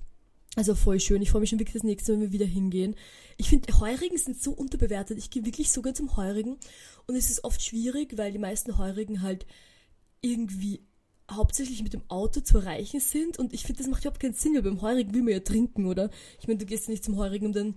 Also 0.56 0.76
voll 0.76 1.00
schön. 1.00 1.22
Ich 1.22 1.32
freue 1.32 1.42
mich 1.42 1.50
schon 1.50 1.60
wirklich 1.60 1.76
das 1.76 1.84
nächste 1.84 2.12
Mal, 2.12 2.18
wenn 2.18 2.28
wir 2.28 2.40
wieder 2.40 2.46
hingehen. 2.46 2.96
Ich 3.38 3.50
finde, 3.50 3.80
Heurigen 3.80 4.18
sind 4.18 4.42
so 4.42 4.52
unterbewertet. 4.52 5.18
Ich 5.18 5.30
gehe 5.30 5.46
wirklich 5.46 5.72
sogar 5.72 5.94
zum 5.94 6.18
Heurigen. 6.18 6.58
Und 7.08 7.16
es 7.16 7.30
ist 7.30 7.44
oft 7.44 7.62
schwierig, 7.62 8.18
weil 8.18 8.32
die 8.32 8.40
meisten 8.40 8.78
Heurigen 8.78 9.22
halt 9.22 9.46
irgendwie 10.22 10.82
hauptsächlich 11.32 11.84
mit 11.84 11.94
dem 11.94 12.02
Auto 12.10 12.42
zu 12.42 12.58
erreichen 12.58 13.00
sind. 13.00 13.38
Und 13.38 13.54
ich 13.54 13.64
finde, 13.64 13.84
das 13.84 13.90
macht 13.90 14.02
überhaupt 14.04 14.20
keinen 14.20 14.34
Sinn, 14.34 14.56
weil 14.56 14.64
beim 14.64 14.82
Heurigen 14.82 15.14
will 15.14 15.22
man 15.22 15.34
ja 15.34 15.40
trinken, 15.40 15.86
oder? 15.86 16.10
Ich 16.40 16.48
meine, 16.48 16.60
du 16.60 16.66
gehst 16.66 16.88
ja 16.88 16.92
nicht 16.92 17.04
zum 17.04 17.18
Heurigen, 17.18 17.48
um 17.48 17.54
dann 17.54 17.76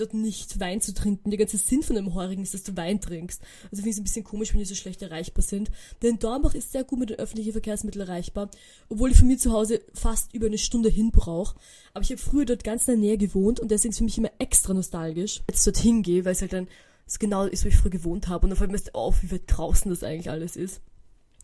dort 0.00 0.14
nicht 0.14 0.60
Wein 0.60 0.80
zu 0.80 0.94
trinken. 0.94 1.30
Der 1.30 1.38
ganze 1.38 1.58
Sinn 1.58 1.82
von 1.82 1.96
einem 1.96 2.14
Heurigen 2.14 2.42
ist, 2.42 2.54
dass 2.54 2.62
du 2.62 2.76
Wein 2.76 3.00
trinkst. 3.00 3.40
Also 3.64 3.76
finde 3.76 3.90
ich 3.90 3.96
es 3.96 4.00
ein 4.00 4.04
bisschen 4.04 4.24
komisch, 4.24 4.52
wenn 4.52 4.60
die 4.60 4.64
so 4.64 4.74
schlecht 4.74 5.02
erreichbar 5.02 5.42
sind. 5.42 5.70
Denn 6.02 6.18
Dornbach 6.18 6.54
ist 6.54 6.72
sehr 6.72 6.84
gut 6.84 6.98
mit 6.98 7.10
den 7.10 7.18
öffentlichen 7.18 7.52
Verkehrsmitteln 7.52 8.06
erreichbar, 8.06 8.50
obwohl 8.88 9.10
ich 9.10 9.18
von 9.18 9.28
mir 9.28 9.38
zu 9.38 9.52
Hause 9.52 9.80
fast 9.94 10.34
über 10.34 10.46
eine 10.46 10.58
Stunde 10.58 10.88
hin 10.88 11.10
brauche. 11.10 11.56
Aber 11.94 12.02
ich 12.02 12.10
habe 12.10 12.20
früher 12.20 12.44
dort 12.44 12.64
ganz 12.64 12.88
in 12.88 12.94
der 12.94 13.00
Nähe 13.00 13.18
gewohnt 13.18 13.60
und 13.60 13.70
deswegen 13.70 13.90
ist 13.90 13.96
es 13.96 13.98
für 13.98 14.04
mich 14.04 14.18
immer 14.18 14.32
extra 14.38 14.74
nostalgisch, 14.74 15.42
jetzt 15.48 15.66
dorthin 15.66 16.02
gehe, 16.02 16.24
weil 16.24 16.32
es 16.32 16.40
halt 16.40 16.52
dann 16.52 16.68
so 17.06 17.16
genau 17.18 17.44
ist, 17.44 17.64
wo 17.64 17.68
ich 17.68 17.76
früher 17.76 17.90
gewohnt 17.90 18.28
habe. 18.28 18.44
Und 18.44 18.50
dann 18.50 18.58
fällt 18.58 18.70
mir 18.70 18.94
auf, 18.94 19.22
wie 19.22 19.30
weit 19.32 19.42
draußen 19.46 19.90
das 19.90 20.02
eigentlich 20.02 20.30
alles 20.30 20.56
ist. 20.56 20.80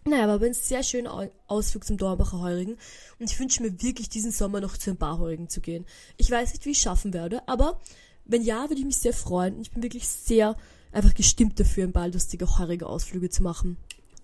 Naja, 0.06 0.26
aber 0.32 0.44
ein 0.44 0.52
sehr 0.52 0.82
schöner 0.82 1.30
Ausflug 1.46 1.84
zum 1.84 1.96
Dornbacher 1.96 2.40
Heurigen. 2.40 2.76
Und 3.18 3.30
ich 3.30 3.40
wünsche 3.40 3.62
mir 3.62 3.82
wirklich 3.82 4.10
diesen 4.10 4.32
Sommer 4.32 4.60
noch 4.60 4.76
zu 4.76 4.90
einem 4.90 4.98
Barheurigen 4.98 5.48
zu 5.48 5.62
gehen. 5.62 5.86
Ich 6.18 6.30
weiß 6.30 6.52
nicht, 6.52 6.66
wie 6.66 6.70
ich 6.70 6.76
es 6.76 6.82
schaffen 6.82 7.14
werde, 7.14 7.48
aber 7.48 7.80
wenn 8.24 8.42
ja, 8.42 8.68
würde 8.68 8.80
ich 8.80 8.86
mich 8.86 8.98
sehr 8.98 9.12
freuen. 9.12 9.60
Ich 9.60 9.70
bin 9.70 9.82
wirklich 9.82 10.08
sehr 10.08 10.56
einfach 10.92 11.14
gestimmt 11.14 11.58
dafür, 11.60 11.84
ein 11.84 11.92
paar 11.92 12.08
lustige, 12.08 12.58
heurige 12.58 12.86
Ausflüge 12.86 13.28
zu 13.28 13.42
machen. 13.42 13.76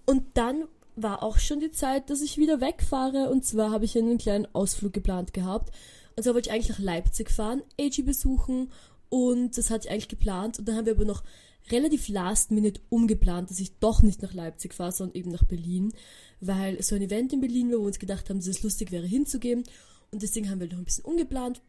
Und 0.06 0.22
dann 0.34 0.64
war 0.96 1.22
auch 1.22 1.38
schon 1.38 1.60
die 1.60 1.70
Zeit, 1.70 2.10
dass 2.10 2.20
ich 2.20 2.38
wieder 2.38 2.60
wegfahre. 2.60 3.30
Und 3.30 3.44
zwar 3.44 3.70
habe 3.70 3.84
ich 3.84 3.96
einen 3.96 4.18
kleinen 4.18 4.46
Ausflug 4.54 4.92
geplant 4.92 5.34
gehabt. 5.34 5.72
Und 6.16 6.22
zwar 6.22 6.34
wollte 6.34 6.48
ich 6.48 6.54
eigentlich 6.54 6.70
nach 6.70 6.84
Leipzig 6.84 7.30
fahren, 7.30 7.62
AG 7.80 8.02
besuchen. 8.04 8.70
Und 9.08 9.56
das 9.58 9.70
hatte 9.70 9.86
ich 9.86 9.92
eigentlich 9.92 10.08
geplant. 10.08 10.58
Und 10.58 10.68
dann 10.68 10.76
haben 10.76 10.86
wir 10.86 10.94
aber 10.94 11.04
noch 11.04 11.22
relativ 11.70 12.08
last 12.08 12.50
minute 12.50 12.80
umgeplant, 12.88 13.50
dass 13.50 13.60
ich 13.60 13.78
doch 13.78 14.02
nicht 14.02 14.22
nach 14.22 14.34
Leipzig 14.34 14.74
fahre, 14.74 14.92
sondern 14.92 15.16
eben 15.16 15.30
nach 15.30 15.44
Berlin. 15.44 15.92
Weil 16.40 16.82
so 16.82 16.94
ein 16.94 17.02
Event 17.02 17.32
in 17.32 17.40
Berlin 17.40 17.70
war, 17.70 17.78
wo 17.78 17.82
wir 17.82 17.88
uns 17.88 17.98
gedacht 17.98 18.28
haben, 18.30 18.38
dass 18.38 18.46
es 18.46 18.62
lustig 18.62 18.92
wäre 18.92 19.06
hinzugehen. 19.06 19.64
Und 20.10 20.22
deswegen 20.22 20.50
haben 20.50 20.60
wir 20.60 20.68
noch 20.68 20.78
ein 20.78 20.84
bisschen 20.84 21.04
umgeplant. 21.04 21.60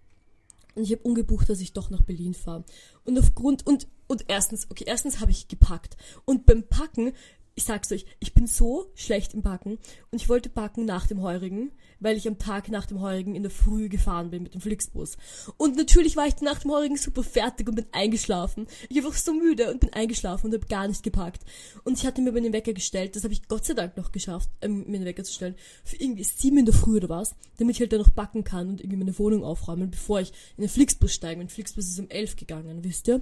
Und 0.75 0.83
ich 0.83 0.91
habe 0.91 1.03
umgebucht, 1.03 1.49
dass 1.49 1.61
ich 1.61 1.73
doch 1.73 1.89
nach 1.89 2.01
Berlin 2.01 2.33
fahre. 2.33 2.63
Und 3.03 3.17
aufgrund, 3.19 3.65
und, 3.65 3.87
und 4.07 4.25
erstens, 4.27 4.69
okay, 4.69 4.85
erstens 4.87 5.19
habe 5.19 5.31
ich 5.31 5.47
gepackt. 5.47 5.97
Und 6.25 6.45
beim 6.45 6.63
Packen 6.63 7.13
ich 7.61 7.65
sag's 7.65 7.91
euch, 7.91 8.05
ich 8.19 8.33
bin 8.33 8.47
so 8.47 8.91
schlecht 8.95 9.35
im 9.35 9.43
Backen 9.43 9.77
und 10.09 10.19
ich 10.19 10.29
wollte 10.29 10.49
backen 10.49 10.85
nach 10.85 11.05
dem 11.05 11.21
Heurigen, 11.21 11.71
weil 11.99 12.17
ich 12.17 12.27
am 12.27 12.39
Tag 12.39 12.69
nach 12.69 12.87
dem 12.87 13.01
Heurigen 13.01 13.35
in 13.35 13.43
der 13.43 13.51
Früh 13.51 13.87
gefahren 13.87 14.31
bin 14.31 14.41
mit 14.41 14.55
dem 14.55 14.61
Flixbus. 14.61 15.15
Und 15.57 15.75
natürlich 15.77 16.15
war 16.15 16.25
ich 16.25 16.41
nach 16.41 16.57
dem 16.59 16.71
Heurigen 16.71 16.97
super 16.97 17.21
fertig 17.21 17.69
und 17.69 17.75
bin 17.75 17.85
eingeschlafen. 17.91 18.65
Ich 18.89 18.97
war 18.97 19.05
einfach 19.05 19.19
so 19.19 19.33
müde 19.33 19.71
und 19.71 19.79
bin 19.79 19.93
eingeschlafen 19.93 20.47
und 20.47 20.53
habe 20.55 20.65
gar 20.65 20.87
nicht 20.87 21.03
gepackt. 21.03 21.43
Und 21.83 21.99
ich 21.99 22.05
hatte 22.07 22.21
mir 22.21 22.31
den 22.31 22.51
Wecker 22.51 22.73
gestellt, 22.73 23.15
das 23.15 23.23
habe 23.23 23.33
ich 23.33 23.47
Gott 23.47 23.63
sei 23.63 23.75
Dank 23.75 23.95
noch 23.95 24.11
geschafft, 24.11 24.49
ähm, 24.61 24.85
mir 24.87 24.97
den 24.97 25.05
Wecker 25.05 25.23
zu 25.23 25.33
stellen, 25.33 25.55
für 25.83 25.97
irgendwie 25.97 26.23
sieben 26.23 26.57
in 26.57 26.65
der 26.65 26.73
Früh 26.73 26.97
oder 26.97 27.09
was, 27.09 27.35
damit 27.59 27.75
ich 27.75 27.79
halt 27.79 27.93
dann 27.93 28.01
noch 28.01 28.09
backen 28.09 28.43
kann 28.43 28.69
und 28.69 28.81
irgendwie 28.81 28.97
meine 28.97 29.19
Wohnung 29.19 29.43
aufräumen, 29.43 29.91
bevor 29.91 30.19
ich 30.19 30.33
in 30.57 30.63
den 30.63 30.69
Flixbus 30.69 31.13
steige. 31.13 31.37
Mein 31.37 31.49
Flixbus 31.49 31.85
ist 31.85 31.99
um 31.99 32.09
elf 32.09 32.35
gegangen, 32.37 32.83
wisst 32.83 33.07
ihr? 33.07 33.21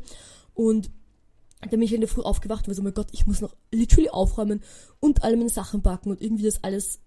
Und 0.54 0.90
dann 1.62 1.72
bin 1.72 1.82
ich 1.82 1.94
in 1.94 2.02
der 2.02 2.10
Früh 2.10 2.22
aufgewacht 2.22 2.62
und 2.62 2.68
war 2.70 2.76
so, 2.76 2.84
mein 2.84 2.94
Gott, 2.94 3.10
ich 3.12 3.28
muss 3.28 3.42
noch 3.42 3.56
literally 3.72 4.10
aufräumen 4.10 4.62
und 5.00 5.24
alle 5.24 5.38
meine 5.38 5.50
Sachen 5.50 5.82
backen 5.82 6.12
und 6.12 6.22
irgendwie 6.22 6.46
das 6.46 6.64
alles 6.64 7.00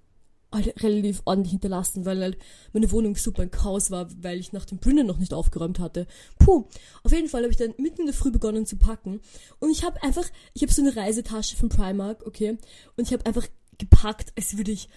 relativ 0.54 1.22
ordentlich 1.24 1.52
hinterlassen, 1.52 2.04
weil 2.04 2.20
halt 2.20 2.36
meine 2.74 2.90
Wohnung 2.90 3.16
super 3.16 3.40
ein 3.40 3.50
Chaos 3.50 3.90
war, 3.90 4.08
weil 4.22 4.38
ich 4.38 4.52
nach 4.52 4.66
dem 4.66 4.78
Printen 4.78 5.06
noch 5.06 5.16
nicht 5.16 5.32
aufgeräumt 5.32 5.78
hatte. 5.78 6.06
Puh, 6.38 6.66
auf 7.02 7.12
jeden 7.12 7.28
Fall 7.28 7.42
habe 7.42 7.52
ich 7.52 7.56
dann 7.56 7.72
mitten 7.78 8.02
in 8.02 8.06
der 8.06 8.14
Früh 8.14 8.30
begonnen 8.30 8.66
zu 8.66 8.76
packen 8.76 9.20
und 9.60 9.70
ich 9.70 9.82
habe 9.82 10.02
einfach, 10.02 10.26
ich 10.52 10.60
habe 10.60 10.72
so 10.72 10.82
eine 10.82 10.94
Reisetasche 10.94 11.56
von 11.56 11.70
Primark, 11.70 12.26
okay, 12.26 12.58
und 12.96 13.06
ich 13.06 13.14
habe 13.14 13.24
einfach 13.24 13.46
gepackt, 13.78 14.34
als 14.36 14.58
würde 14.58 14.72
ich 14.72 14.90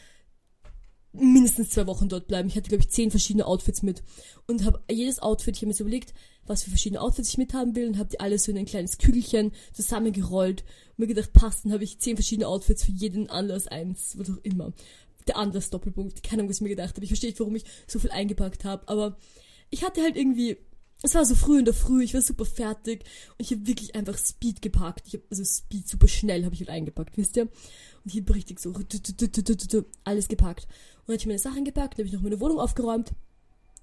mindestens 1.14 1.70
zwei 1.70 1.88
Wochen 1.88 2.10
dort 2.10 2.28
bleiben. 2.28 2.50
Ich 2.50 2.58
hatte, 2.58 2.68
glaube 2.68 2.84
ich, 2.84 2.90
zehn 2.90 3.10
verschiedene 3.10 3.46
Outfits 3.46 3.82
mit. 3.82 4.04
Und 4.48 4.66
habe 4.66 4.84
jedes 4.92 5.20
Outfit, 5.20 5.56
ich 5.56 5.62
habe 5.62 5.68
mir 5.68 5.74
so 5.74 5.84
überlegt, 5.84 6.14
was 6.46 6.64
für 6.64 6.70
verschiedene 6.70 7.02
Outfits 7.02 7.30
ich 7.30 7.38
mithaben 7.38 7.76
will 7.76 7.88
und 7.88 7.98
habe 7.98 8.10
die 8.10 8.20
alle 8.20 8.38
so 8.38 8.52
in 8.52 8.58
ein 8.58 8.66
kleines 8.66 8.98
Kügelchen 8.98 9.52
zusammengerollt 9.74 10.62
und 10.62 11.00
mir 11.00 11.08
gedacht, 11.08 11.34
passt, 11.34 11.66
dann 11.66 11.74
habe 11.74 11.84
ich 11.84 12.00
zehn 12.00 12.16
verschiedene 12.16 12.48
Outfits 12.48 12.84
für 12.84 12.92
jeden 12.92 13.30
Anlass 13.30 13.68
eins, 13.68 14.18
was 14.18 14.30
auch 14.30 14.44
immer. 14.44 14.74
Der 15.28 15.38
Anlass 15.38 15.70
Doppelpunkt, 15.70 16.22
keine 16.24 16.42
Ahnung, 16.42 16.50
was 16.50 16.58
ich 16.58 16.62
mir 16.62 16.70
gedacht 16.70 16.96
habe. 16.96 17.04
Ich 17.04 17.10
verstehe 17.10 17.30
nicht, 17.30 17.40
warum 17.40 17.56
ich 17.56 17.66
so 17.88 18.00
viel 18.00 18.12
eingepackt 18.12 18.64
habe, 18.64 18.88
aber 18.88 19.18
ich 19.70 19.84
hatte 19.84 20.02
halt 20.02 20.16
irgendwie 20.16 20.58
es 21.02 21.14
war 21.14 21.26
so 21.26 21.36
früh 21.36 21.60
in 21.60 21.66
der 21.66 21.74
Früh, 21.74 22.04
ich 22.04 22.14
war 22.14 22.22
super 22.22 22.46
fertig 22.46 23.04
und 23.32 23.46
ich 23.46 23.52
habe 23.52 23.68
wirklich 23.68 23.96
einfach 23.96 24.18
Speed 24.18 24.62
gepackt. 24.62 25.08
Ich 25.08 25.14
habe 25.14 25.24
also 25.30 25.44
Speed 25.44 25.88
super 25.88 26.08
schnell 26.08 26.46
habe 26.46 26.56
ich 26.56 26.62
halt 26.62 26.70
eingepackt, 26.70 27.18
wisst 27.18 27.36
ihr? 27.38 27.44
Und 27.44 27.52
ich 28.06 28.18
habe 28.18 28.34
richtig 28.34 28.60
so 28.60 28.74
alles 30.04 30.28
gepackt. 30.28 30.64
Und 30.66 31.08
dann 31.08 31.14
habe 31.14 31.16
ich 31.16 31.26
meine 31.28 31.40
Sachen 31.40 31.66
gepackt, 31.66 31.94
dann 31.94 32.06
habe 32.06 32.08
ich 32.08 32.14
noch 32.14 32.22
meine 32.22 32.40
Wohnung 32.40 32.60
aufgeräumt. 32.60 33.12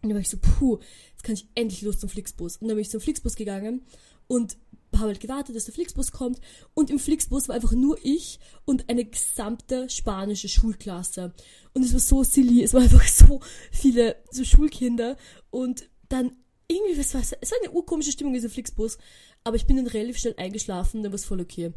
Und 0.03 0.09
dann 0.09 0.15
war 0.15 0.21
ich 0.21 0.29
so, 0.29 0.39
puh, 0.39 0.79
jetzt 1.13 1.23
kann 1.23 1.35
ich 1.35 1.49
endlich 1.55 1.83
los 1.83 1.99
zum 1.99 2.09
Flixbus. 2.09 2.57
Und 2.57 2.69
dann 2.69 2.77
bin 2.77 2.83
ich 2.83 2.91
zum 2.91 3.01
Flixbus 3.01 3.37
gegangen 3.37 3.83
und 4.27 4.57
habe 4.95 5.09
halt 5.09 5.21
gewartet, 5.21 5.57
dass 5.57 5.65
der 5.65 5.75
Flixbus 5.75 6.13
kommt. 6.13 6.41
Und 6.75 6.91
im 6.91 6.99
Flixbus 6.99 7.49
war 7.49 7.55
einfach 7.55 7.73
nur 7.73 7.99
ich 8.03 8.41
und 8.65 8.89
eine 8.89 9.05
gesamte 9.05 9.89
spanische 9.89 10.49
Schulklasse. 10.49 11.33
Und 11.73 11.85
es 11.85 11.93
war 11.93 12.01
so 12.01 12.25
silly, 12.25 12.63
es 12.63 12.75
waren 12.75 12.83
einfach 12.83 13.07
so 13.07 13.41
viele 13.71 14.17
so 14.31 14.45
Schulkinder. 14.45 15.17
Und 15.51 15.89
dann 16.09 16.33
irgendwie, 16.69 16.99
was 16.99 17.15
war 17.15 17.21
es? 17.21 17.33
War 17.33 17.59
eine 17.63 17.73
urkomische 17.73 18.13
Stimmung 18.13 18.33
in 18.33 18.39
diesem 18.39 18.51
Flixbus, 18.51 18.99
aber 19.45 19.57
ich 19.57 19.67
bin 19.67 19.77
dann 19.77 19.87
relativ 19.87 20.19
schnell 20.19 20.35
eingeschlafen, 20.37 21.03
dann 21.03 21.13
war 21.13 21.17
es 21.17 21.25
voll 21.25 21.41
okay. 21.41 21.73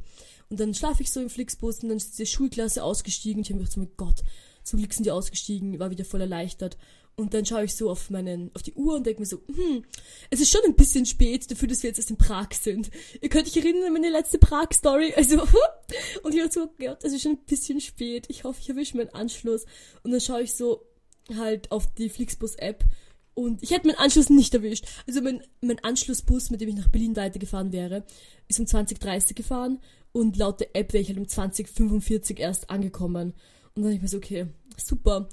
Und 0.49 0.59
dann 0.59 0.73
schlafe 0.73 1.03
ich 1.03 1.11
so 1.11 1.21
im 1.21 1.29
Flixbus 1.29 1.81
und 1.81 1.89
dann 1.89 1.97
ist 1.97 2.17
diese 2.17 2.25
Schulklasse 2.25 2.83
ausgestiegen 2.83 3.39
und 3.39 3.41
ich 3.43 3.49
habe 3.49 3.59
mir 3.59 3.65
gedacht, 3.65 3.73
so, 3.73 3.79
mein 3.81 3.91
Gott, 3.97 4.23
zum 4.63 4.79
Glück 4.79 4.93
sind 4.93 5.05
die 5.05 5.11
ausgestiegen, 5.11 5.79
war 5.79 5.89
wieder 5.89 6.05
voll 6.05 6.21
erleichtert. 6.21 6.77
Und 7.17 7.33
dann 7.33 7.45
schaue 7.45 7.63
ich 7.63 7.75
so 7.75 7.89
auf 7.89 8.09
meinen, 8.09 8.51
auf 8.53 8.61
die 8.61 8.73
Uhr 8.73 8.95
und 8.95 9.05
denke 9.05 9.21
mir 9.21 9.25
so, 9.25 9.41
hm, 9.47 9.85
es 10.29 10.41
ist 10.41 10.51
schon 10.51 10.61
ein 10.65 10.75
bisschen 10.75 11.05
spät 11.05 11.49
dafür, 11.49 11.69
dass 11.69 11.81
wir 11.81 11.89
jetzt 11.89 11.97
erst 11.97 12.09
in 12.09 12.17
Prag 12.17 12.49
sind. 12.51 12.89
Ihr 13.21 13.29
könnt 13.29 13.47
euch 13.47 13.55
erinnern 13.55 13.87
an 13.87 13.93
meine 13.93 14.09
letzte 14.09 14.37
Prag-Story. 14.37 15.13
Also, 15.17 15.41
und 16.23 16.35
ich 16.35 16.41
war 16.41 16.51
so, 16.51 16.67
Gott, 16.77 17.03
es 17.03 17.13
ist 17.13 17.21
schon 17.21 17.33
ein 17.33 17.45
bisschen 17.45 17.79
spät. 17.79 18.25
Ich 18.27 18.43
hoffe, 18.43 18.59
ich 18.61 18.69
erwische 18.69 18.97
meinen 18.97 19.13
Anschluss. 19.13 19.65
Und 20.03 20.11
dann 20.11 20.19
schaue 20.19 20.41
ich 20.41 20.53
so 20.53 20.85
halt 21.33 21.71
auf 21.71 21.87
die 21.93 22.09
Flixbus-App 22.09 22.83
und 23.35 23.61
ich 23.61 23.71
hätte 23.71 23.87
meinen 23.87 23.97
Anschluss 23.97 24.29
nicht 24.29 24.53
erwischt. 24.53 24.85
Also 25.07 25.21
mein, 25.21 25.43
mein 25.61 25.83
Anschlussbus, 25.83 26.49
mit 26.51 26.61
dem 26.61 26.69
ich 26.69 26.75
nach 26.75 26.87
Berlin 26.87 27.15
weitergefahren 27.15 27.71
wäre, 27.73 28.05
ist 28.47 28.59
um 28.59 28.65
2030 28.65 29.35
gefahren 29.35 29.79
und 30.13 30.37
laut 30.37 30.61
der 30.61 30.75
App 30.75 30.93
wäre 30.93 31.01
ich 31.01 31.09
halt 31.09 31.19
um 31.19 31.27
2045 31.27 32.39
erst 32.39 32.69
angekommen. 32.69 33.33
Und 33.75 33.83
dann 33.83 33.91
ich 33.91 34.01
mir 34.01 34.07
so, 34.07 34.17
okay, 34.17 34.47
super. 34.77 35.27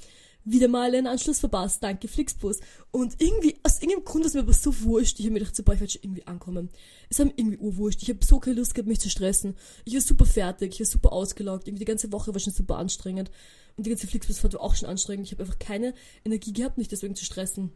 Wieder 0.45 0.67
mal 0.67 0.93
einen 0.93 1.07
Anschluss 1.07 1.39
verpasst, 1.39 1.83
danke 1.83 2.09
Flixbus. 2.09 2.59
Und 2.91 3.21
irgendwie, 3.21 3.57
aus 3.63 3.81
irgendeinem 3.81 4.05
Grund 4.05 4.27
ist 4.27 4.35
mir 4.35 4.41
aber 4.41 4.53
so 4.53 4.81
wurscht. 4.83 5.21
Ich 5.21 5.27
habe 5.27 5.35
mir 5.35 5.39
gedacht, 5.39 5.55
so, 5.55 5.63
boah, 5.63 5.75
ich 5.75 5.81
werde 5.81 5.93
schon 5.93 6.03
irgendwie 6.03 6.27
ankommen. 6.27 6.69
Es 7.09 7.19
mir 7.19 7.33
irgendwie 7.37 7.59
urwurscht. 7.59 8.03
Ich 8.03 8.09
habe 8.09 8.25
so 8.25 8.41
keine 8.41 8.57
Lust 8.57 8.75
gehabt, 8.75 8.89
mich 8.89 9.01
zu 9.01 9.09
stressen. 9.09 9.55
Ich 9.85 9.95
war 9.95 10.01
super 10.01 10.25
fertig, 10.25 10.73
ich 10.73 10.81
war 10.81 10.87
super 10.87 11.13
ausgelaugt. 11.13 11.69
Irgendwie 11.69 11.85
die 11.85 11.91
ganze 11.91 12.11
Woche 12.11 12.35
war 12.35 12.41
schon 12.41 12.53
super 12.53 12.77
anstrengend. 12.77 13.31
Und 13.77 13.87
die 13.87 13.91
ganze 13.91 14.07
Flixbusfahrt 14.07 14.55
war 14.55 14.63
auch 14.63 14.75
schon 14.75 14.89
anstrengend. 14.89 15.27
Ich 15.27 15.33
habe 15.33 15.45
einfach 15.45 15.61
keine 15.61 15.95
Energie 16.25 16.53
gehabt, 16.53 16.77
mich 16.77 16.89
deswegen 16.89 17.15
zu 17.15 17.25
stressen. 17.25 17.71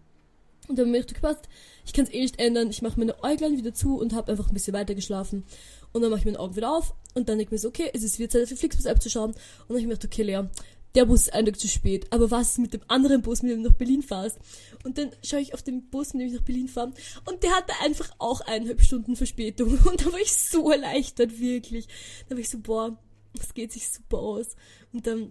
Und 0.69 0.79
dann 0.79 0.89
habe 0.89 0.99
ich 0.99 1.07
mir 1.07 1.15
gedacht, 1.15 1.49
ich 1.85 1.93
kann 1.93 2.07
es 2.07 2.13
eh 2.13 2.21
nicht 2.21 2.41
ändern. 2.41 2.71
Ich 2.71 2.83
mache 2.83 2.99
meine 2.99 3.23
Äuglein 3.23 3.57
wieder 3.57 3.73
zu 3.73 3.99
und 3.99 4.13
habe 4.13 4.33
einfach 4.33 4.49
ein 4.49 4.55
bisschen 4.55 4.75
weiter 4.75 4.95
geschlafen. 4.95 5.45
Und 5.93 6.03
dann 6.03 6.11
mache 6.11 6.21
ich 6.21 6.27
meine 6.27 6.41
Augen 6.41 6.57
wieder 6.57 6.77
auf 6.77 6.95
und 7.15 7.29
dann 7.29 7.39
denke 7.39 7.45
ich 7.45 7.53
mir 7.53 7.59
so, 7.59 7.69
okay, 7.69 7.91
es 7.95 8.03
ist 8.03 8.19
wieder 8.19 8.29
Zeit, 8.29 8.43
auf 8.43 8.49
die 8.49 8.57
Flixbus-App 8.57 9.01
zu 9.01 9.09
schauen. 9.09 9.31
Und 9.31 9.37
dann 9.69 9.77
habe 9.77 9.81
ich 9.81 9.87
mir 9.87 9.95
gedacht, 9.95 10.05
okay, 10.05 10.23
Lea, 10.23 10.43
der 10.97 11.05
Bus 11.05 11.23
ist 11.23 11.35
eindeutig 11.35 11.61
zu 11.61 11.69
spät. 11.69 12.07
Aber 12.11 12.31
was 12.31 12.53
ist 12.53 12.59
mit 12.59 12.73
dem 12.73 12.81
anderen 12.89 13.23
Bus, 13.23 13.43
mit 13.43 13.53
dem 13.53 13.63
du 13.63 13.69
nach 13.69 13.77
Berlin 13.77 14.03
fahrst? 14.03 14.39
Und 14.83 14.99
dann 14.99 15.11
schaue 15.23 15.41
ich 15.41 15.53
auf 15.53 15.63
den 15.63 15.89
Bus, 15.89 16.15
mit 16.15 16.23
dem 16.23 16.29
ich 16.29 16.35
nach 16.35 16.45
Berlin 16.45 16.69
fahre. 16.69 16.93
Und 17.27 17.43
der 17.43 17.55
hatte 17.55 17.75
einfach 17.83 18.11
auch 18.19 18.41
eineinhalb 18.41 18.81
Stunden 18.81 19.15
Verspätung. 19.15 19.79
Und 19.85 20.05
da 20.05 20.13
war 20.13 20.21
ich 20.21 20.33
so 20.33 20.71
erleichtert, 20.71 21.39
wirklich. 21.39 21.87
Da 22.29 22.35
war 22.35 22.41
ich 22.41 22.49
so, 22.49 22.59
boah, 22.59 22.99
das 23.35 23.53
geht 23.55 23.73
sich 23.73 23.89
super 23.89 24.19
aus. 24.19 24.57
Und 24.93 25.07
dann 25.07 25.31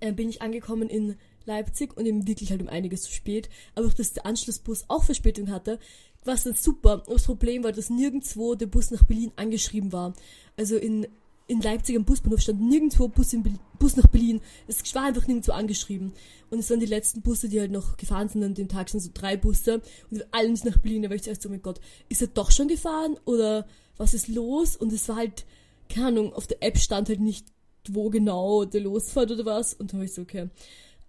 äh, 0.00 0.12
bin 0.12 0.28
ich 0.28 0.42
angekommen 0.42 0.88
in 0.88 1.16
Leipzig 1.46 1.94
und 1.96 2.06
eben 2.06 2.26
wirklich 2.26 2.50
halt 2.50 2.62
um 2.62 2.68
einiges 2.68 3.02
zu 3.02 3.12
spät. 3.12 3.50
Aber 3.74 3.88
auch, 3.88 3.94
dass 3.94 4.12
der 4.12 4.26
Anschlussbus 4.26 4.84
auch 4.88 5.04
Verspätung 5.04 5.50
hatte, 5.50 5.78
war 6.24 6.34
es 6.34 6.44
dann 6.44 6.54
super. 6.54 7.02
Und 7.06 7.14
das 7.14 7.24
Problem 7.24 7.64
war, 7.64 7.72
dass 7.72 7.90
nirgendwo 7.90 8.54
der 8.54 8.66
Bus 8.66 8.90
nach 8.90 9.04
Berlin 9.04 9.32
angeschrieben 9.36 9.92
war. 9.92 10.14
Also 10.56 10.76
in, 10.76 11.06
in 11.46 11.60
Leipzig 11.60 11.96
am 11.96 12.04
Busbahnhof 12.04 12.40
stand 12.40 12.60
nirgendwo 12.62 13.08
Bus, 13.08 13.36
Bus 13.78 13.96
nach 13.96 14.06
Berlin. 14.06 14.40
Es 14.66 14.94
war 14.94 15.04
einfach 15.04 15.26
nirgendwo 15.26 15.52
angeschrieben. 15.52 16.12
Und 16.50 16.58
es 16.58 16.70
waren 16.70 16.80
die 16.80 16.86
letzten 16.86 17.20
Busse, 17.20 17.48
die 17.48 17.60
halt 17.60 17.70
noch 17.70 17.96
gefahren 17.96 18.28
sind 18.28 18.42
an 18.42 18.54
dem 18.54 18.68
Tag, 18.68 18.88
sind 18.88 19.00
so 19.00 19.10
drei 19.12 19.36
Busse. 19.36 19.82
Und 20.10 20.24
alle 20.30 20.48
nicht 20.48 20.64
nach 20.64 20.78
Berlin. 20.78 21.02
Da 21.02 21.08
war 21.10 21.16
ich 21.16 21.22
zuerst 21.22 21.42
so, 21.42 21.48
oh 21.48 21.52
mein 21.52 21.62
Gott, 21.62 21.80
ist 22.08 22.22
er 22.22 22.28
doch 22.28 22.50
schon 22.50 22.68
gefahren? 22.68 23.18
Oder 23.26 23.66
was 23.96 24.14
ist 24.14 24.28
los? 24.28 24.76
Und 24.76 24.92
es 24.92 25.08
war 25.08 25.16
halt, 25.16 25.44
keine 25.88 26.08
Ahnung, 26.08 26.32
auf 26.32 26.46
der 26.46 26.62
App 26.62 26.78
stand 26.78 27.08
halt 27.08 27.20
nicht, 27.20 27.46
wo 27.90 28.08
genau 28.08 28.64
der 28.64 28.80
losfährt 28.80 29.30
oder 29.30 29.44
was. 29.44 29.74
Und 29.74 29.92
dann 29.92 30.00
war 30.00 30.04
ich 30.04 30.14
so, 30.14 30.22
okay. 30.22 30.48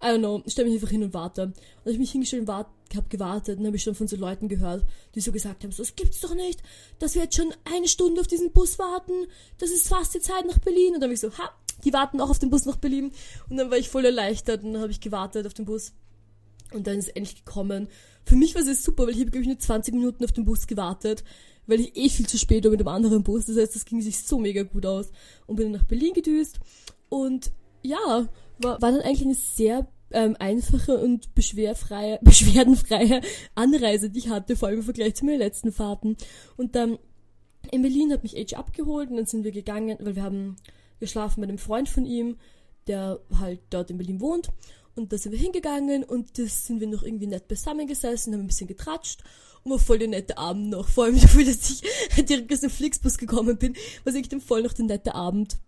I 0.02 0.06
don't 0.06 0.18
know, 0.18 0.42
stell 0.46 0.66
mich 0.66 0.74
einfach 0.74 0.90
hin 0.90 1.02
und 1.02 1.14
warte. 1.14 1.42
Und 1.44 1.54
als 1.84 1.92
ich 1.94 1.98
mich 1.98 2.12
hingestellt 2.12 2.48
und 2.48 2.54
habe 2.96 3.08
gewartet, 3.08 3.58
dann 3.58 3.66
habe 3.66 3.76
ich 3.76 3.82
schon 3.82 3.94
von 3.94 4.06
so 4.06 4.16
Leuten 4.16 4.48
gehört, 4.48 4.84
die 5.14 5.20
so 5.20 5.32
gesagt 5.32 5.64
haben, 5.64 5.72
so, 5.72 5.82
es 5.82 5.96
gibt's 5.96 6.20
doch 6.20 6.34
nicht, 6.34 6.62
dass 6.98 7.14
wir 7.14 7.22
jetzt 7.22 7.36
schon 7.36 7.52
eine 7.64 7.88
Stunde 7.88 8.20
auf 8.20 8.26
diesen 8.26 8.52
Bus 8.52 8.78
warten, 8.78 9.26
das 9.58 9.70
ist 9.70 9.88
fast 9.88 10.14
die 10.14 10.20
Zeit 10.20 10.46
nach 10.46 10.58
Berlin. 10.58 10.94
Und 10.94 11.00
dann 11.00 11.04
habe 11.04 11.14
ich 11.14 11.20
so, 11.20 11.32
ha, 11.38 11.50
die 11.84 11.92
warten 11.92 12.20
auch 12.20 12.30
auf 12.30 12.38
den 12.38 12.50
Bus 12.50 12.66
nach 12.66 12.76
Berlin. 12.76 13.12
Und 13.48 13.56
dann 13.56 13.70
war 13.70 13.78
ich 13.78 13.88
voll 13.88 14.04
erleichtert 14.04 14.64
und 14.64 14.74
dann 14.74 14.82
habe 14.82 14.92
ich 14.92 15.00
gewartet 15.00 15.46
auf 15.46 15.54
den 15.54 15.64
Bus. 15.64 15.92
Und 16.72 16.86
dann 16.86 16.98
ist 16.98 17.08
es 17.08 17.14
endlich 17.14 17.44
gekommen. 17.44 17.88
Für 18.24 18.36
mich 18.36 18.54
war 18.54 18.62
es 18.62 18.84
super, 18.84 19.04
weil 19.04 19.14
ich 19.14 19.20
habe, 19.20 19.30
glaube 19.30 19.42
ich, 19.42 19.48
nur 19.48 19.58
20 19.58 19.94
Minuten 19.94 20.24
auf 20.24 20.32
den 20.32 20.44
Bus 20.44 20.66
gewartet, 20.66 21.22
weil 21.66 21.80
ich 21.80 21.96
eh 21.96 22.08
viel 22.08 22.26
zu 22.26 22.38
spät 22.38 22.64
war 22.64 22.70
mit 22.70 22.80
dem 22.80 22.88
anderen 22.88 23.22
Bus. 23.22 23.46
Das 23.46 23.56
heißt, 23.56 23.74
das 23.74 23.84
ging 23.84 24.02
sich 24.02 24.22
so 24.22 24.38
mega 24.38 24.62
gut 24.62 24.84
aus. 24.84 25.10
Und 25.46 25.56
bin 25.56 25.72
dann 25.72 25.80
nach 25.80 25.88
Berlin 25.88 26.12
gedüst. 26.12 26.58
Und 27.08 27.52
ja, 27.82 28.28
war, 28.58 28.80
war 28.80 28.92
dann 28.92 29.00
eigentlich 29.00 29.22
eine 29.22 29.34
sehr 29.34 29.86
ähm, 30.10 30.36
einfache 30.38 30.98
und 30.98 31.34
beschwerfreie, 31.34 32.18
beschwerdenfreie 32.22 33.20
Anreise, 33.54 34.10
die 34.10 34.20
ich 34.20 34.28
hatte, 34.28 34.56
vor 34.56 34.68
allem 34.68 34.78
im 34.78 34.84
Vergleich 34.84 35.14
zu 35.14 35.24
meinen 35.24 35.38
letzten 35.38 35.72
Fahrten. 35.72 36.16
Und 36.56 36.74
dann 36.74 36.98
in 37.70 37.82
Berlin 37.82 38.12
hat 38.12 38.22
mich 38.22 38.36
Age 38.36 38.54
abgeholt 38.54 39.10
und 39.10 39.16
dann 39.16 39.26
sind 39.26 39.44
wir 39.44 39.52
gegangen, 39.52 39.98
weil 40.00 40.16
wir 40.16 40.22
haben 40.22 40.56
geschlafen 41.00 41.40
bei 41.40 41.48
einem 41.48 41.58
Freund 41.58 41.88
von 41.88 42.06
ihm, 42.06 42.36
der 42.86 43.20
halt 43.38 43.60
dort 43.70 43.90
in 43.90 43.98
Berlin 43.98 44.20
wohnt. 44.20 44.50
Und 44.94 45.12
da 45.12 45.18
sind 45.18 45.32
wir 45.32 45.38
hingegangen 45.38 46.04
und 46.04 46.38
das 46.38 46.66
sind 46.66 46.80
wir 46.80 46.86
noch 46.86 47.02
irgendwie 47.02 47.26
nett 47.26 47.48
beisammengesessen, 47.48 48.32
haben 48.32 48.40
ein 48.40 48.46
bisschen 48.46 48.68
getratscht 48.68 49.22
und 49.62 49.72
war 49.72 49.78
voll 49.78 49.98
der 49.98 50.08
nette 50.08 50.38
Abend 50.38 50.70
noch. 50.70 50.88
Vor 50.88 51.04
allem 51.04 51.20
dafür, 51.20 51.44
dass 51.44 51.68
ich 51.68 51.82
direkt 52.24 52.52
aus 52.52 52.60
dem 52.60 52.70
Flixbus 52.70 53.18
gekommen 53.18 53.58
bin, 53.58 53.74
war 54.04 54.14
ich 54.14 54.28
dann 54.28 54.40
voll 54.40 54.62
noch 54.62 54.72
der 54.72 54.86
nette 54.86 55.14
Abend. 55.14 55.58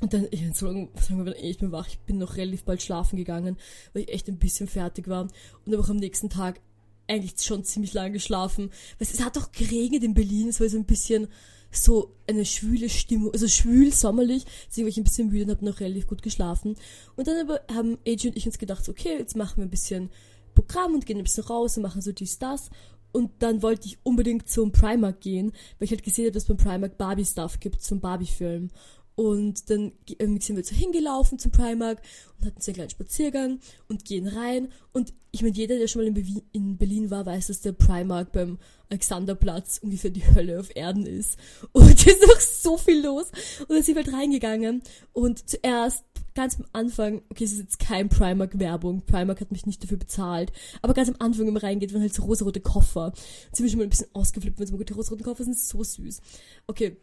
Und 0.00 0.12
dann, 0.12 0.28
ich, 0.30 0.42
sagen, 0.56 0.90
wir, 1.08 1.36
ich 1.42 1.58
bin 1.58 1.72
wach, 1.72 1.88
ich 1.88 1.98
bin 2.00 2.18
noch 2.18 2.36
relativ 2.36 2.64
bald 2.64 2.82
schlafen 2.82 3.16
gegangen, 3.16 3.56
weil 3.92 4.02
ich 4.02 4.10
echt 4.10 4.28
ein 4.28 4.38
bisschen 4.38 4.68
fertig 4.68 5.08
war. 5.08 5.22
Und 5.22 5.72
habe 5.72 5.82
auch 5.82 5.88
am 5.88 5.96
nächsten 5.96 6.30
Tag 6.30 6.60
eigentlich 7.08 7.40
schon 7.40 7.64
ziemlich 7.64 7.94
lange 7.94 8.12
geschlafen. 8.12 8.70
Weil 8.98 9.08
es 9.10 9.24
hat 9.24 9.36
auch 9.38 9.50
geregnet 9.50 10.04
in 10.04 10.14
Berlin, 10.14 10.48
es 10.48 10.60
war 10.60 10.68
so 10.68 10.76
ein 10.76 10.84
bisschen 10.84 11.28
so 11.70 12.14
eine 12.26 12.44
schwüle 12.44 12.88
Stimmung, 12.88 13.32
also 13.32 13.46
schwül, 13.46 13.92
sommerlich, 13.92 14.44
deswegen 14.68 14.86
war 14.86 14.90
ich 14.90 14.96
ein 14.96 15.04
bisschen 15.04 15.28
müde 15.28 15.44
und 15.44 15.50
habe 15.50 15.64
noch 15.64 15.80
relativ 15.80 16.06
gut 16.06 16.22
geschlafen. 16.22 16.76
Und 17.16 17.26
dann 17.26 17.36
aber 17.38 17.60
haben 17.72 17.98
AJ 18.06 18.28
und 18.28 18.36
ich 18.36 18.46
uns 18.46 18.58
gedacht, 18.58 18.88
okay, 18.88 19.16
jetzt 19.18 19.36
machen 19.36 19.58
wir 19.58 19.64
ein 19.64 19.70
bisschen 19.70 20.10
Programm 20.54 20.94
und 20.94 21.06
gehen 21.06 21.18
ein 21.18 21.24
bisschen 21.24 21.44
raus 21.44 21.76
und 21.76 21.82
machen 21.82 22.02
so 22.02 22.12
dies, 22.12 22.38
das. 22.38 22.70
Und 23.12 23.30
dann 23.38 23.62
wollte 23.62 23.86
ich 23.86 23.98
unbedingt 24.02 24.48
zum 24.48 24.72
Primark 24.72 25.20
gehen, 25.20 25.52
weil 25.78 25.86
ich 25.86 25.90
halt 25.90 26.02
gesehen 26.02 26.26
habe, 26.26 26.32
dass 26.32 26.44
beim 26.44 26.56
Primark 26.56 26.98
Barbie-Stuff 26.98 27.60
gibt, 27.60 27.82
zum 27.82 28.00
Barbie-Film. 28.00 28.70
Und 29.18 29.68
dann 29.68 29.90
sind 30.06 30.54
wir 30.54 30.62
so 30.62 30.76
hingelaufen 30.76 31.40
zum 31.40 31.50
Primark 31.50 32.00
und 32.38 32.46
hatten 32.46 32.60
so 32.60 32.70
einen 32.70 32.76
kleinen 32.76 32.90
Spaziergang 32.90 33.58
und 33.88 34.04
gehen 34.04 34.28
rein. 34.28 34.68
Und 34.92 35.12
ich 35.32 35.42
meine, 35.42 35.56
jeder, 35.56 35.76
der 35.76 35.88
schon 35.88 36.02
mal 36.02 36.24
in 36.52 36.78
Berlin 36.78 37.10
war, 37.10 37.26
weiß, 37.26 37.48
dass 37.48 37.60
der 37.60 37.72
Primark 37.72 38.30
beim 38.30 38.58
Alexanderplatz 38.90 39.80
ungefähr 39.82 40.10
die 40.10 40.24
Hölle 40.24 40.60
auf 40.60 40.70
Erden 40.76 41.04
ist. 41.04 41.36
Und 41.72 41.94
es 41.98 42.06
ist 42.06 42.28
noch 42.28 42.38
so 42.38 42.76
viel 42.76 43.04
los. 43.04 43.32
Und 43.62 43.70
dann 43.70 43.82
sind 43.82 43.96
wir 43.96 44.04
halt 44.04 44.14
reingegangen. 44.14 44.82
Und 45.12 45.50
zuerst, 45.50 46.04
ganz 46.36 46.56
am 46.60 46.66
Anfang, 46.72 47.22
okay, 47.28 47.42
es 47.42 47.50
ist 47.50 47.58
jetzt 47.58 47.80
kein 47.80 48.08
Primark-Werbung. 48.08 49.02
Primark 49.04 49.40
hat 49.40 49.50
mich 49.50 49.66
nicht 49.66 49.82
dafür 49.82 49.98
bezahlt. 49.98 50.52
Aber 50.80 50.94
ganz 50.94 51.08
am 51.08 51.16
Anfang, 51.18 51.44
wenn 51.44 51.54
man 51.54 51.62
reingeht, 51.62 51.92
waren 51.92 52.02
halt 52.02 52.14
so 52.14 52.22
rosarote 52.22 52.60
Koffer. 52.60 53.12
Jetzt 53.46 53.56
sind 53.56 53.66
wir 53.66 53.70
schon 53.70 53.78
mal 53.78 53.86
ein 53.86 53.90
bisschen 53.90 54.14
ausgeflippt, 54.14 54.60
weil 54.60 54.84
die 54.84 54.92
rosaroten 54.92 55.24
Koffer 55.24 55.42
sind 55.42 55.58
so 55.58 55.82
süß. 55.82 56.20
Okay, 56.68 56.98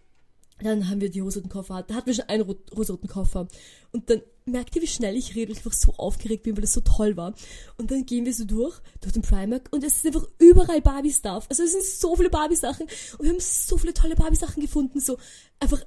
dann 0.60 0.90
haben 0.90 1.02
wir 1.02 1.10
die 1.10 1.20
rosaten 1.20 1.50
Koffer, 1.50 1.84
da 1.84 1.96
hatten 1.96 2.08
wir 2.08 2.14
schon 2.14 2.30
einen 2.30 2.50
rosaten 2.76 3.08
Koffer. 3.08 3.48
Und 3.92 4.10
dann 4.10 4.22
merkt 4.46 4.76
ihr, 4.76 4.82
wie 4.82 4.88
schnell 4.88 5.16
ich 5.16 5.36
rede, 5.36 5.52
ich 5.52 5.58
einfach 5.60 5.74
so 5.74 5.94
aufgeregt 5.96 6.44
bin, 6.44 6.56
weil 6.56 6.62
das 6.62 6.74
so 6.74 6.82
toll 6.82 7.18
war. 7.18 7.34
Und 7.78 7.92
dann 7.92 8.06
gehen 8.06 8.26
wir 8.26 8.34
so 8.34 8.46
durch, 8.46 8.80
durch 9.02 9.14
den 9.14 9.22
Primark 9.22 9.68
und 9.72 9.84
es 9.84 9.98
ist 9.98 10.06
einfach 10.06 10.28
überall 10.40 10.82
Barbie-Stuff. 10.82 11.48
Also 11.50 11.64
es 11.64 11.74
sind 11.74 11.84
so 11.84 12.16
viele 12.16 12.30
Barbie-Sachen 12.30 12.88
und 13.18 13.24
wir 13.24 13.32
haben 13.32 13.40
so 13.40 13.78
viele 13.78 13.94
tolle 13.94 14.16
Barbie-Sachen 14.16 14.62
gefunden, 14.62 15.00
so 15.00 15.18
einfach 15.60 15.84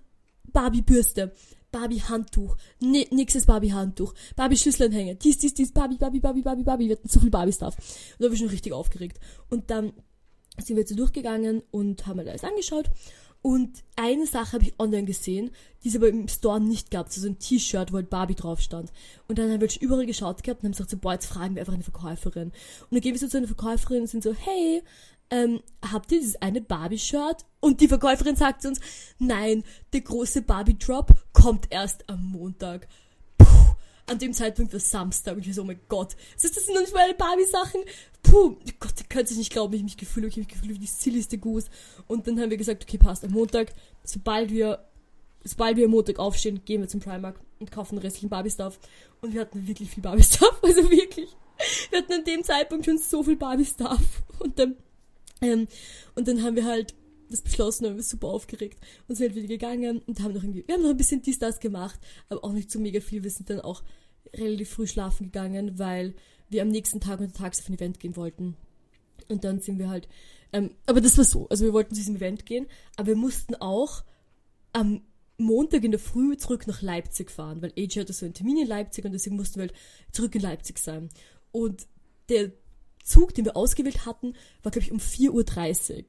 Barbie-Bürste, 0.53 1.33
Barbie-Handtuch, 1.71 2.57
nächstes 2.81 3.47
Barbie-Handtuch, 3.47 4.13
Barbie-Schlüsselanhänger, 4.37 5.15
dies, 5.15 5.39
dies, 5.39 5.55
dies, 5.55 5.73
Barbie, 5.73 5.97
Barbie, 5.97 6.21
Barbie, 6.21 6.43
Barbie, 6.43 6.65
Barbie, 6.65 6.89
wir 6.89 6.97
hatten 6.97 7.09
so 7.09 7.21
viel 7.21 7.31
Barbie-Stuff. 7.31 7.75
Und 7.75 8.21
da 8.21 8.27
war 8.27 8.33
ich 8.33 8.39
schon 8.39 8.49
richtig 8.49 8.73
aufgeregt. 8.73 9.19
Und 9.49 9.71
dann 9.71 9.93
sind 10.63 10.77
wir 10.77 10.87
so 10.87 10.95
durchgegangen 10.95 11.63
und 11.71 12.07
haben 12.07 12.19
halt 12.19 12.29
alles 12.29 12.45
angeschaut 12.45 12.91
und 13.41 13.85
eine 13.97 14.27
Sache 14.27 14.53
habe 14.53 14.65
ich 14.65 14.75
online 14.79 15.05
gesehen, 15.05 15.51
die 15.83 15.89
es 15.89 15.97
aber 15.97 16.09
im 16.09 16.29
Store 16.29 16.61
nicht 16.61 16.91
gab. 16.91 17.11
So 17.11 17.27
ein 17.27 17.39
T-Shirt, 17.39 17.93
wo 17.93 17.97
halt 17.97 18.11
Barbie 18.11 18.35
drauf 18.35 18.61
stand. 18.61 18.93
Und 19.29 19.39
dann 19.39 19.51
haben 19.51 19.61
wir 19.61 19.69
überall 19.81 20.07
geschaut 20.07 20.43
gehabt 20.43 20.61
und 20.61 20.67
haben 20.67 20.73
gesagt 20.73 20.91
so, 20.91 20.97
boah, 20.97 21.13
jetzt 21.13 21.27
fragen 21.27 21.55
wir 21.55 21.63
einfach 21.63 21.75
eine 21.75 21.85
Verkäuferin. 21.85 22.49
Und 22.49 22.55
dann 22.91 23.01
gehen 23.01 23.15
wir 23.15 23.19
so 23.19 23.29
zu 23.29 23.37
einer 23.37 23.47
Verkäuferin 23.47 24.03
und 24.03 24.07
sind 24.09 24.25
so, 24.25 24.35
hey, 24.35 24.83
ähm, 25.31 25.61
habt 25.93 26.11
ihr 26.11 26.21
dieses 26.21 26.41
eine 26.43 26.61
Barbie-Shirt? 26.61 27.45
Und 27.61 27.81
die 27.81 27.89
Verkäuferin 27.89 28.37
sagt 28.37 28.63
zu 28.63 28.69
uns, 28.69 28.81
nein, 29.19 29.63
der 29.93 30.01
große 30.01 30.43
Barbie-Drop 30.43 31.15
kommt 31.33 31.71
erst 31.71 32.09
am 32.09 32.25
Montag 32.25 32.89
an 34.09 34.19
dem 34.19 34.33
Zeitpunkt 34.33 34.73
war 34.73 34.81
Samstag 34.81 35.35
und 35.35 35.41
ich 35.41 35.49
war 35.49 35.55
so, 35.55 35.63
oh 35.63 35.67
mein 35.67 35.81
Gott, 35.89 36.17
das 36.35 36.45
ist 36.45 36.57
das 36.57 36.69
noch 36.69 36.81
nicht 36.81 36.95
meine 36.95 37.15
Barbie-Sachen. 37.15 37.83
Puh, 38.23 38.57
Gott, 38.81 38.95
ihr 38.99 39.07
könnt 39.09 39.29
sich 39.29 39.39
nicht 39.39 39.53
glauben, 39.53 39.73
wie 39.73 39.77
ich 39.77 39.83
mich 39.83 39.97
gefühlt. 39.97 40.27
Ich 40.27 40.37
mich 40.37 40.49
gefühlt 40.49 40.75
wie 40.75 40.79
die 40.79 40.87
silligste 40.87 41.39
Goose. 41.39 41.69
Und 42.07 42.27
dann 42.27 42.41
haben 42.41 42.51
wir 42.51 42.57
gesagt, 42.57 42.83
okay, 42.83 42.99
passt, 42.99 43.25
am 43.25 43.33
Montag, 43.33 43.73
sobald 44.05 44.51
wir, 44.51 44.85
sobald 45.45 45.77
wir 45.77 45.85
am 45.85 45.93
Montag 45.93 46.19
aufstehen, 46.19 46.63
gehen 46.65 46.81
wir 46.81 46.89
zum 46.89 47.01
Primark 47.01 47.39
und 47.59 47.71
kaufen 47.71 47.97
den 47.97 48.03
restlichen 48.03 48.29
Barbie-Stuff. 48.29 48.79
Und 49.21 49.35
wir 49.35 49.41
hatten 49.41 49.67
wirklich 49.67 49.91
viel 49.91 50.03
Barbie-Stuff, 50.03 50.59
also 50.63 50.91
wirklich. 50.91 51.37
Wir 51.91 51.99
hatten 51.99 52.13
an 52.13 52.25
dem 52.25 52.45
Zeitpunkt 52.45 52.85
schon 52.85 52.99
so 52.99 53.23
viel 53.23 53.37
Barbie-Stuff. 53.37 54.23
Und 54.39 54.59
dann, 54.59 54.77
ähm, 55.41 55.69
und 56.15 56.29
dann 56.29 56.43
haben 56.43 56.57
wir 56.57 56.65
halt 56.65 56.95
das 57.31 57.43
beschlossen 57.43 57.87
und 57.87 57.97
wir 57.97 58.03
sind 58.03 58.11
super 58.11 58.29
aufgeregt 58.29 58.79
und 59.07 59.17
sind 59.17 59.29
halt 59.29 59.37
wieder 59.37 59.49
gegangen 59.49 60.03
und 60.07 60.21
haben 60.21 60.35
noch 60.35 60.43
irgendwie, 60.43 60.65
wir 60.67 60.75
haben 60.75 60.83
noch 60.83 60.91
ein 60.91 60.97
bisschen 60.97 61.23
dies, 61.23 61.39
das 61.39 61.61
gemacht, 61.61 61.99
aber 62.29 62.45
auch 62.45 62.53
nicht 62.53 62.71
so 62.71 62.79
mega 62.79 63.01
viel. 63.01 63.23
Wir 63.23 63.31
sind 63.31 63.51
dann 63.51 63.61
auch 63.61 63.83
relativ 64.35 64.71
früh 64.71 64.87
schlafen 64.87 65.27
gegangen, 65.27 65.79
weil 65.79 66.15
wir 66.49 66.63
am 66.63 66.69
nächsten 66.69 67.01
Tag 67.01 67.21
untertags 67.21 67.61
auf 67.61 67.69
ein 67.69 67.75
Event 67.75 68.01
gehen 68.01 68.17
wollten. 68.17 68.57
Und 69.29 69.45
dann 69.45 69.61
sind 69.61 69.79
wir 69.79 69.89
halt, 69.89 70.09
ähm, 70.53 70.71
aber 70.87 71.01
das 71.01 71.19
war 71.19 71.25
so, 71.25 71.49
also 71.49 71.65
wir 71.65 71.73
wollten 71.73 71.95
zu 71.95 72.01
diesem 72.01 72.17
Event 72.17 72.47
gehen, 72.47 72.67
aber 72.97 73.09
wir 73.09 73.17
mussten 73.17 73.55
auch 73.57 74.05
am 74.73 75.03
Montag 75.39 75.85
in 75.85 75.93
der 75.93 76.01
Früh 76.01 76.37
zurück 76.37 76.67
nach 76.67 76.83
Leipzig 76.83 77.31
fahren, 77.31 77.63
weil 77.63 77.73
AJ 77.77 78.01
hatte 78.01 78.13
so 78.13 78.27
einen 78.27 78.35
Termin 78.35 78.59
in 78.59 78.67
Leipzig 78.67 79.05
und 79.05 79.13
deswegen 79.13 79.37
mussten 79.37 79.57
wir 79.57 79.69
halt 79.69 79.75
zurück 80.13 80.35
in 80.35 80.41
Leipzig 80.41 80.79
sein. 80.79 81.11
Und 81.53 81.87
der 82.29 82.53
Zug, 83.05 83.35
den 83.35 83.45
wir 83.45 83.57
ausgewählt 83.57 84.05
hatten, 84.05 84.35
war, 84.63 84.73
glaube 84.73 84.85
ich, 84.85 84.93
um 84.93 84.99
4.30 84.99 85.31
Uhr. 85.97 86.05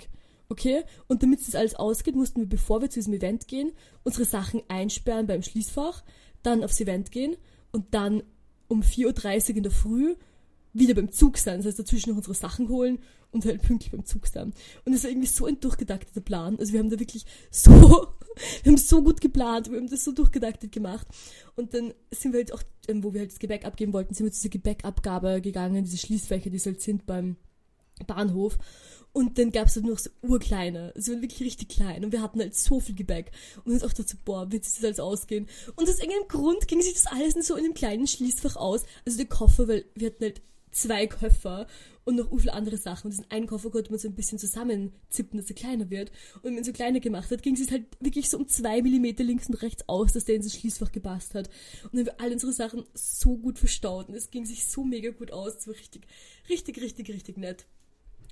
Okay? 0.50 0.84
Und 1.08 1.24
damit 1.24 1.48
das 1.48 1.56
alles 1.56 1.76
ausgeht, 1.76 2.16
mussten 2.16 2.42
wir, 2.42 2.50
bevor 2.50 2.82
wir 2.82 2.90
zu 2.90 3.00
diesem 3.00 3.14
Event 3.14 3.48
gehen, 3.48 3.72
unsere 4.04 4.26
Sachen 4.26 4.62
einsperren 4.68 5.28
beim 5.28 5.44
Schließfach, 5.44 6.04
dann 6.44 6.64
aufs 6.64 6.82
Event 6.82 7.12
gehen 7.12 7.38
und 7.72 7.94
dann 7.94 8.24
um 8.68 8.82
4.30 8.82 9.52
Uhr 9.52 9.58
in 9.58 9.64
der 9.64 9.72
Früh 9.72 10.16
wieder 10.74 10.94
beim 10.94 11.12
Zug 11.12 11.38
sein. 11.38 11.58
Das 11.58 11.68
heißt, 11.68 11.80
dazwischen 11.80 12.12
noch 12.12 12.18
unsere 12.18 12.36
Sachen 12.36 12.70
holen 12.70 13.00
und 13.32 13.46
halt 13.46 13.62
pünktlich 13.62 13.92
beim 13.92 14.06
Zug 14.06 14.28
sein. 14.28 14.54
Und 14.86 14.94
das 14.94 15.04
war 15.04 15.12
irgendwie 15.12 15.28
so 15.28 15.46
ein 15.46 15.60
durchgedakteter 15.60 16.22
Plan. 16.22 16.58
Also 16.58 16.74
wir 16.74 16.80
haben 16.80 16.90
da 16.90 17.00
wirklich 17.00 17.26
so, 17.52 17.72
wir 18.64 18.72
haben 18.72 18.78
so 18.78 19.04
gut 19.04 19.22
geplant, 19.22 19.70
wir 19.70 19.78
haben 19.78 19.90
das 19.90 20.04
so 20.04 20.12
durchgedaktet 20.12 20.72
gemacht. 20.72 21.08
Und 21.56 21.74
dann 21.74 21.94
sind 22.12 22.34
wir 22.34 22.40
halt 22.40 22.54
auch, 22.54 22.64
ähm, 22.88 23.04
wo 23.04 23.14
wir 23.14 23.22
halt 23.22 23.32
das 23.32 23.40
Gebäck 23.40 23.66
abgeben 23.66 23.94
wollten, 23.94 24.14
sind 24.14 24.26
wir 24.26 24.32
zu 24.32 24.42
dieser 24.42 24.50
Gebäckabgabe 24.50 25.42
gegangen, 25.42 25.84
diese 25.84 25.98
Schließfächer, 25.98 26.50
die 26.50 26.60
halt 26.60 26.82
sind 26.82 27.06
beim 27.06 27.36
Bahnhof. 28.08 28.58
Und 29.12 29.38
dann 29.38 29.52
gab 29.52 29.68
es 29.68 29.76
halt 29.76 29.86
noch 29.86 29.98
so 29.98 30.10
urkleine. 30.22 30.94
Sie 30.96 31.12
waren 31.12 31.22
wirklich 31.22 31.42
richtig 31.42 31.70
klein. 31.70 32.06
Und 32.06 32.12
wir 32.12 32.22
hatten 32.22 32.40
halt 32.40 32.56
so 32.56 32.80
viel 32.80 32.96
Gebäck. 32.96 33.32
Und 33.64 33.74
uns 33.74 33.84
auch 33.84 33.94
dazu, 33.94 34.18
boah, 34.24 34.52
wird 34.52 34.66
sich 34.66 34.76
das 34.76 34.84
alles 34.84 35.00
ausgehen? 35.00 35.48
Und 35.76 35.90
aus 35.90 36.00
irgendeinem 36.00 36.28
Grund 36.28 36.68
ging 36.68 36.82
sich 36.82 36.94
das 36.94 37.08
alles 37.08 37.36
in 37.36 37.42
so 37.42 37.56
in 37.56 37.66
einem 37.66 37.74
kleinen 37.74 38.08
Schließfach 38.08 38.56
aus. 38.56 38.84
Also 39.06 39.18
der 39.18 39.28
Koffer, 39.28 39.68
weil 39.68 39.86
wir 39.96 40.08
hatten 40.08 40.24
halt 40.24 40.42
zwei 40.72 41.08
Koffer 41.08 41.68
und 42.06 42.16
noch 42.16 42.30
viele 42.38 42.54
andere 42.54 42.78
Sachen. 42.78 43.08
Und 43.08 43.12
diesen 43.12 43.32
einen 43.32 43.48
Koffer 43.48 43.70
konnte 43.70 43.92
man 43.92 44.00
so 44.00 44.08
ein 44.08 44.16
bisschen 44.16 44.40
zusammenzippen, 44.40 45.40
dass 45.40 45.50
er 45.50 45.56
kleiner 45.56 45.90
wird. 45.90 46.12
Und 46.36 46.44
wenn 46.44 46.54
man 46.54 46.64
ihn 46.64 46.66
so 46.66 46.72
kleiner 46.72 47.00
gemacht 47.00 47.30
hat, 47.32 47.44
ging 47.44 47.56
es 47.56 47.72
halt 47.72 47.86
wirklich 48.00 48.30
so 48.30 48.38
um 48.38 48.48
zwei 48.48 48.82
Millimeter 48.82 49.24
links 49.24 49.48
und 49.48 49.56
rechts 49.56 49.88
aus, 49.88 50.14
dass 50.14 50.26
der 50.26 50.36
in 50.36 50.42
das 50.42 50.54
Schließfach 50.54 50.92
gepasst 50.92 51.36
hat. 51.36 51.50
Und 51.84 51.94
dann 51.94 52.00
haben 52.00 52.06
wir 52.08 52.22
alle 52.22 52.34
unsere 52.34 52.54
Sachen 52.54 52.86
so 52.94 53.38
gut 53.38 53.60
verstaut. 53.60 54.10
Und 54.10 54.16
es 54.16 54.32
ging 54.32 54.46
sich 54.46 54.66
so 54.68 54.84
mega 54.84 55.12
gut 55.12 55.32
aus. 55.32 55.56
Es 55.58 55.68
war 55.68 55.76
richtig, 55.76 56.08
richtig, 56.50 56.82
richtig, 56.82 57.10
richtig 57.10 57.38
nett. 57.38 57.66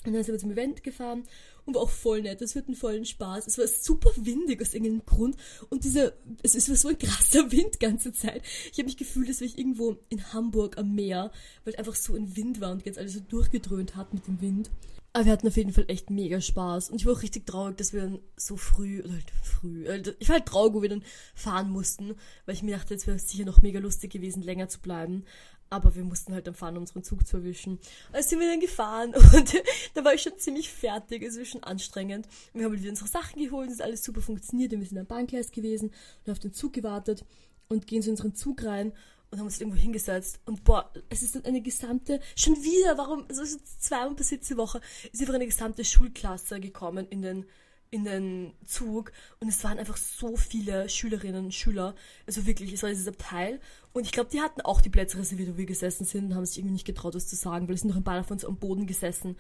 Und 0.07 0.13
dann 0.13 0.23
sind 0.23 0.33
wir 0.33 0.39
zum 0.39 0.51
Event 0.51 0.83
gefahren 0.83 1.23
und 1.65 1.75
war 1.75 1.81
auch 1.81 1.89
voll 1.89 2.21
nett. 2.21 2.41
Es 2.41 2.55
wird 2.55 2.67
einen 2.67 2.77
vollen 2.77 3.03
Spaß. 3.03 3.45
Es 3.45 3.57
war 3.57 3.67
super 3.67 4.09
windig 4.15 4.61
aus 4.61 4.73
irgendeinem 4.73 5.05
Grund. 5.05 5.35
Und 5.69 5.83
dieser, 5.83 6.13
es, 6.41 6.55
es 6.55 6.69
war 6.69 6.77
so 6.77 6.87
ein 6.87 6.97
krasser 6.97 7.51
Wind 7.51 7.81
ganze 7.81 8.13
Zeit. 8.13 8.41
Ich 8.71 8.77
habe 8.77 8.85
mich 8.85 8.95
gefühlt, 8.95 9.27
als 9.27 9.41
wäre 9.41 9.51
ich 9.51 9.57
irgendwo 9.57 9.97
in 10.07 10.31
Hamburg 10.31 10.77
am 10.77 10.95
Meer, 10.95 11.31
weil 11.65 11.75
einfach 11.75 11.95
so 11.95 12.15
ein 12.15 12.37
Wind 12.37 12.61
war 12.61 12.71
und 12.71 12.85
jetzt 12.85 12.97
alles 12.97 13.15
so 13.15 13.19
durchgedröhnt 13.19 13.97
hat 13.97 14.13
mit 14.13 14.27
dem 14.27 14.39
Wind. 14.39 14.69
Aber 15.17 15.25
wir 15.25 15.31
hatten 15.31 15.47
auf 15.47 15.57
jeden 15.57 15.73
Fall 15.73 15.85
echt 15.87 16.11
mega 16.11 16.39
Spaß. 16.39 16.91
Und 16.91 17.01
ich 17.01 17.07
war 17.07 17.13
auch 17.13 17.23
richtig 17.23 17.47
traurig, 17.47 17.75
dass 17.77 17.91
wir 17.91 18.01
dann 18.01 18.19
so 18.35 18.55
früh, 18.55 19.01
oder 19.01 19.13
halt 19.13 19.31
früh, 19.41 19.87
äh, 19.87 20.13
ich 20.19 20.29
war 20.29 20.35
halt 20.35 20.45
traurig, 20.45 20.75
wo 20.75 20.83
wir 20.83 20.89
dann 20.89 21.03
fahren 21.33 21.71
mussten, 21.71 22.13
weil 22.45 22.53
ich 22.53 22.61
mir 22.61 22.77
dachte, 22.77 22.93
es 22.93 23.07
wäre 23.07 23.17
sicher 23.17 23.43
noch 23.43 23.63
mega 23.63 23.79
lustig 23.79 24.11
gewesen, 24.11 24.43
länger 24.43 24.69
zu 24.69 24.79
bleiben. 24.79 25.23
Aber 25.71 25.95
wir 25.95 26.03
mussten 26.03 26.35
halt 26.35 26.45
dann 26.45 26.53
fahren, 26.53 26.77
unseren 26.77 27.03
Zug 27.03 27.25
zu 27.25 27.37
erwischen. 27.37 27.79
Also 28.11 28.29
sind 28.29 28.41
wir 28.41 28.47
dann 28.47 28.59
gefahren 28.59 29.15
und 29.33 29.55
da 29.95 30.05
war 30.05 30.13
ich 30.13 30.21
schon 30.21 30.37
ziemlich 30.37 30.71
fertig. 30.71 31.23
Es 31.23 31.35
war 31.35 31.45
schon 31.45 31.63
anstrengend. 31.63 32.27
wir 32.53 32.65
haben 32.65 32.73
halt 32.73 32.81
wieder 32.81 32.91
unsere 32.91 33.09
Sachen 33.09 33.41
geholt, 33.41 33.69
es 33.69 33.77
ist 33.77 33.81
alles 33.81 34.03
super 34.03 34.21
funktioniert. 34.21 34.71
Wir 34.71 34.85
sind 34.85 34.99
am 34.99 35.07
Bahngleis 35.07 35.49
gewesen 35.49 35.93
und 36.27 36.31
auf 36.31 36.37
den 36.37 36.53
Zug 36.53 36.73
gewartet 36.73 37.25
und 37.69 37.87
gehen 37.87 38.03
zu 38.03 38.11
unseren 38.11 38.35
Zug 38.35 38.63
rein 38.63 38.93
und 39.29 39.39
haben 39.39 39.45
uns 39.45 39.59
irgendwo 39.59 39.79
hingesetzt. 39.79 40.39
Und 40.45 40.63
boah, 40.63 40.91
es 41.09 41.21
ist 41.21 41.45
eine 41.45 41.61
gesamte, 41.61 42.19
schon 42.35 42.55
wieder, 42.63 42.97
warum, 42.97 43.25
also 43.29 43.41
es 43.43 43.57
zweimal 43.79 44.15
passiert 44.15 44.41
diese 44.41 44.57
Woche, 44.57 44.81
ist 45.11 45.19
einfach 45.21 45.33
eine 45.33 45.45
gesamte 45.45 45.83
Schulklasse 45.83 46.59
gekommen 46.59 47.07
in 47.09 47.21
den 47.21 47.45
in 47.89 48.03
den 48.03 48.53
Zug 48.65 49.11
und 49.39 49.47
es 49.47 49.63
waren 49.63 49.79
einfach 49.79 49.97
so 49.97 50.35
viele 50.35 50.89
Schülerinnen 50.89 51.45
und 51.45 51.53
Schüler. 51.53 51.95
Also 52.25 52.45
wirklich, 52.45 52.73
es 52.73 52.83
war 52.83 52.89
dieses 52.89 53.07
Abteil. 53.07 53.61
Und 53.93 54.05
ich 54.05 54.11
glaube, 54.11 54.29
die 54.29 54.41
hatten 54.41 54.61
auch 54.61 54.81
die 54.81 54.89
Plätze 54.89 55.17
reserviert, 55.17 55.53
wo 55.53 55.57
wir 55.57 55.65
gesessen 55.65 56.05
sind 56.05 56.25
und 56.25 56.35
haben 56.35 56.45
sich 56.45 56.57
irgendwie 56.57 56.73
nicht 56.73 56.85
getraut, 56.85 57.15
was 57.15 57.27
zu 57.27 57.35
sagen, 57.35 57.67
weil 57.67 57.75
es 57.75 57.81
sind 57.81 57.89
noch 57.89 57.95
ein 57.95 58.03
paar 58.03 58.21
von 58.23 58.35
uns 58.35 58.45
am 58.45 58.57
Boden 58.57 58.87
gesessen 58.87 59.37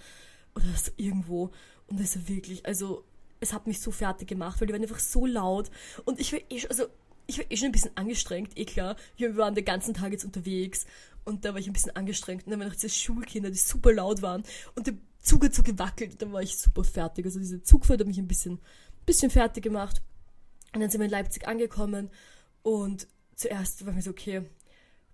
oder 0.55 0.65
so 0.75 0.91
irgendwo. 0.95 1.51
Und 1.87 1.99
das 1.99 2.15
war 2.15 2.27
wirklich, 2.27 2.65
also 2.65 3.03
es 3.39 3.53
hat 3.53 3.67
mich 3.67 3.81
so 3.81 3.91
fertig 3.91 4.27
gemacht, 4.27 4.59
weil 4.59 4.67
die 4.67 4.73
waren 4.73 4.81
einfach 4.81 4.99
so 4.99 5.25
laut 5.25 5.69
und 6.05 6.19
ich 6.19 6.33
war 6.33 6.39
eh 6.49 6.67
also 6.67 6.85
ich 7.27 7.37
war 7.37 7.45
eh 7.49 7.57
schon 7.57 7.67
ein 7.67 7.71
bisschen 7.73 7.95
angestrengt, 7.95 8.57
eh 8.57 8.65
klar. 8.65 8.95
Wir 9.15 9.35
waren 9.37 9.55
den 9.55 9.65
ganzen 9.65 9.93
Tag 9.93 10.11
jetzt 10.11 10.25
unterwegs 10.25 10.85
und 11.25 11.45
da 11.45 11.53
war 11.53 11.59
ich 11.59 11.67
ein 11.67 11.73
bisschen 11.73 11.95
angestrengt 11.95 12.45
und 12.45 12.51
dann 12.51 12.59
waren 12.59 12.69
noch 12.69 12.75
diese 12.75 12.89
Schulkinder, 12.89 13.51
die 13.51 13.57
super 13.57 13.93
laut 13.93 14.21
waren 14.21 14.43
und 14.75 14.87
der 14.87 14.95
Zug 15.19 15.43
hat 15.43 15.53
so 15.53 15.61
gewackelt, 15.61 16.21
dann 16.21 16.31
war 16.31 16.41
ich 16.41 16.57
super 16.57 16.83
fertig. 16.83 17.25
Also 17.25 17.39
diese 17.39 17.61
Zugfahrt 17.61 17.99
hat 17.99 18.07
mich 18.07 18.17
ein 18.17 18.27
bisschen, 18.27 18.59
bisschen 19.05 19.29
fertig 19.29 19.63
gemacht. 19.63 20.01
Und 20.73 20.81
dann 20.81 20.89
sind 20.89 21.01
wir 21.01 21.05
in 21.05 21.11
Leipzig 21.11 21.47
angekommen 21.47 22.09
und 22.61 23.07
zuerst 23.35 23.85
war 23.85 23.93
mir 23.93 24.01
so, 24.01 24.11
okay, 24.11 24.43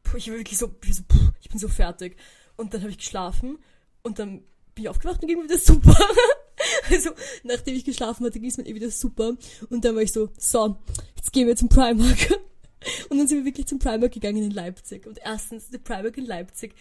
puh, 0.03 0.17
ich 0.17 0.29
war 0.29 0.37
wirklich 0.37 0.57
so, 0.57 0.73
ich, 0.83 0.95
so, 0.95 1.03
puh, 1.07 1.31
ich 1.41 1.49
bin 1.49 1.59
so 1.59 1.67
fertig. 1.67 2.17
Und 2.57 2.73
dann 2.73 2.81
habe 2.81 2.91
ich 2.91 2.97
geschlafen 2.97 3.57
und 4.03 4.19
dann 4.19 4.43
bin 4.75 4.83
ich 4.83 4.89
aufgewacht 4.89 5.21
und 5.21 5.27
ging 5.27 5.37
mir 5.37 5.45
wieder 5.45 5.57
super. 5.57 5.97
also, 6.89 7.11
nachdem 7.43 7.75
ich 7.75 7.85
geschlafen 7.85 8.25
hatte, 8.25 8.39
ging 8.39 8.49
es 8.49 8.57
mir 8.57 8.65
eh 8.65 8.75
wieder 8.75 8.91
super. 8.91 9.35
Und 9.69 9.85
dann 9.85 9.95
war 9.95 10.01
ich 10.01 10.11
so, 10.11 10.29
so, 10.37 10.77
jetzt 11.15 11.31
gehen 11.31 11.47
wir 11.47 11.55
zum 11.55 11.69
Primark. 11.69 12.31
Und 13.09 13.17
dann 13.17 13.27
sind 13.27 13.39
wir 13.39 13.45
wirklich 13.45 13.67
zum 13.67 13.79
Primark 13.79 14.11
gegangen 14.11 14.43
in 14.43 14.51
Leipzig. 14.51 15.07
Und 15.07 15.17
erstens, 15.23 15.69
der 15.69 15.77
Primark 15.77 16.17
in 16.17 16.25
Leipzig 16.25 16.75